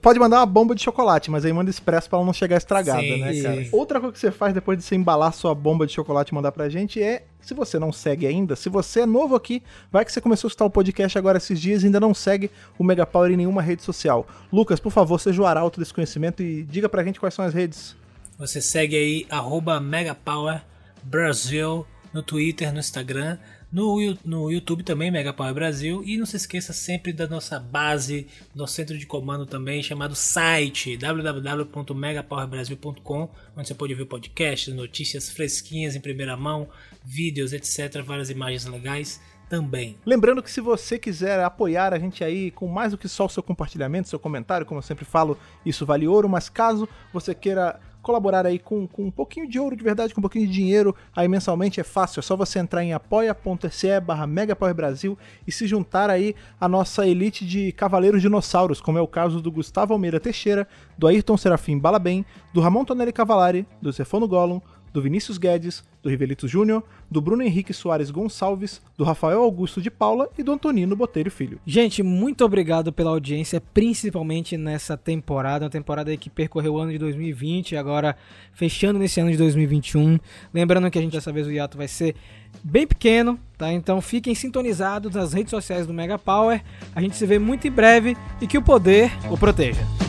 [0.00, 3.00] Pode mandar uma bomba de chocolate, mas aí manda expresso pra ela não chegar estragada,
[3.00, 3.64] Sim, né, cara?
[3.64, 3.68] sim.
[3.72, 6.52] Outra coisa que você faz depois de você embalar sua bomba de chocolate e mandar
[6.52, 10.12] pra gente é, se você não segue ainda, se você é novo aqui, vai que
[10.12, 13.04] você começou a escutar o podcast agora esses dias e ainda não segue o Mega
[13.04, 14.26] Power em nenhuma rede social.
[14.52, 17.52] Lucas, por favor, seja o arauto desse conhecimento e diga pra gente quais são as
[17.52, 17.96] redes.
[18.38, 20.62] Você segue aí, arroba Megapower
[21.02, 23.38] Brasil no Twitter, no Instagram,
[23.74, 26.04] no, no YouTube também, Megapower Brasil.
[26.06, 30.96] E não se esqueça sempre da nossa base, nosso centro de comando também, chamado site
[30.96, 36.68] www.megapowerbrasil.com, onde você pode ouvir podcasts, notícias fresquinhas em primeira mão,
[37.04, 38.00] vídeos, etc.
[38.00, 39.98] Várias imagens legais também.
[40.06, 43.28] Lembrando que se você quiser apoiar a gente aí com mais do que só o
[43.28, 47.80] seu compartilhamento, seu comentário, como eu sempre falo, isso vale ouro, mas caso você queira
[48.04, 50.94] colaborar aí com, com um pouquinho de ouro de verdade, com um pouquinho de dinheiro,
[51.16, 54.28] aí mensalmente é fácil, é só você entrar em apoia.se barra
[54.74, 59.40] Brasil e se juntar aí à nossa elite de cavaleiros dinossauros, como é o caso
[59.40, 64.60] do Gustavo Almeida Teixeira, do Ayrton Serafim Balabem, do Ramon Tonelli Cavalari, do Zefono Gollum,
[64.92, 69.90] do Vinícius Guedes, do Rivelito Júnior, do Bruno Henrique Soares Gonçalves, do Rafael Augusto de
[69.90, 71.58] Paula e do Antonino Botelho Filho.
[71.66, 76.98] Gente, muito obrigado pela audiência, principalmente nessa temporada, uma temporada que percorreu o ano de
[76.98, 78.14] 2020, agora
[78.52, 80.18] fechando nesse ano de 2021.
[80.52, 82.14] Lembrando que a gente dessa vez o hiato vai ser
[82.62, 83.72] bem pequeno, tá?
[83.72, 86.62] Então fiquem sintonizados nas redes sociais do Mega Power.
[86.94, 90.03] A gente se vê muito em breve e que o poder o proteja.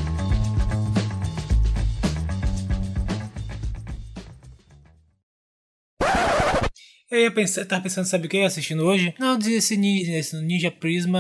[7.16, 9.14] Eu ia pensar, tava pensando, sabe o que eu ia assistindo hoje?
[9.18, 11.20] Não, dizia esse, Ni- esse Ninja Prisma,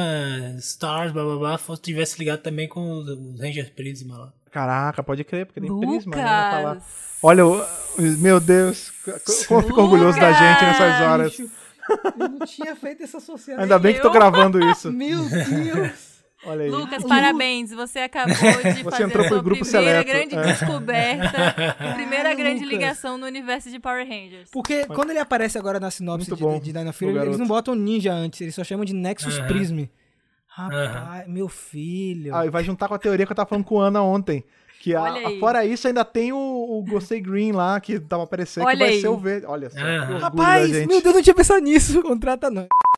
[0.59, 4.33] Stars, blá blá blá, fosse tivesse ligado também com os os Ranger Prisma lá.
[4.51, 5.89] Caraca, pode crer, porque tem Lucas!
[5.89, 6.23] prisma, né?
[6.23, 6.77] Tá lá.
[7.23, 7.43] Olha,
[8.19, 8.91] meu Deus,
[9.47, 11.39] como eu fico orgulhoso da gente nessas horas.
[11.39, 13.63] Eu não tinha feito essa associação.
[13.63, 14.91] Ainda bem que tô gravando isso.
[14.91, 16.14] Meu Deus!
[16.45, 16.69] Olha aí.
[16.69, 17.71] Lucas, parabéns.
[17.71, 20.07] Você acabou de fazer entrou a sua grupo primeira seleto.
[20.09, 20.41] grande É.
[20.53, 21.55] descoberta,
[21.95, 22.69] primeira grande Lucas.
[22.79, 24.49] ligação no universo de Power Rangers.
[24.51, 27.47] Porque quando ele aparece agora na sinopse Muito de, bom, de Dino Fury, eles não
[27.47, 29.47] botam ninja antes, eles só chamam de Nexus Aham.
[29.47, 29.83] Prism.
[30.47, 32.33] Rapaz, meu filho.
[32.33, 34.43] Ah, e vai juntar com a teoria que eu tava falando com a Ana ontem.
[34.79, 35.39] Que a- aí.
[35.39, 39.01] fora isso, ainda tem o, o Gostei Green lá, que tava aparecendo, que vai aí.
[39.01, 39.45] ser o verde.
[39.47, 39.77] Olha só.
[39.79, 42.01] da Rapaz, meu Deus, não tinha pensado nisso.
[42.03, 42.67] Contrata não.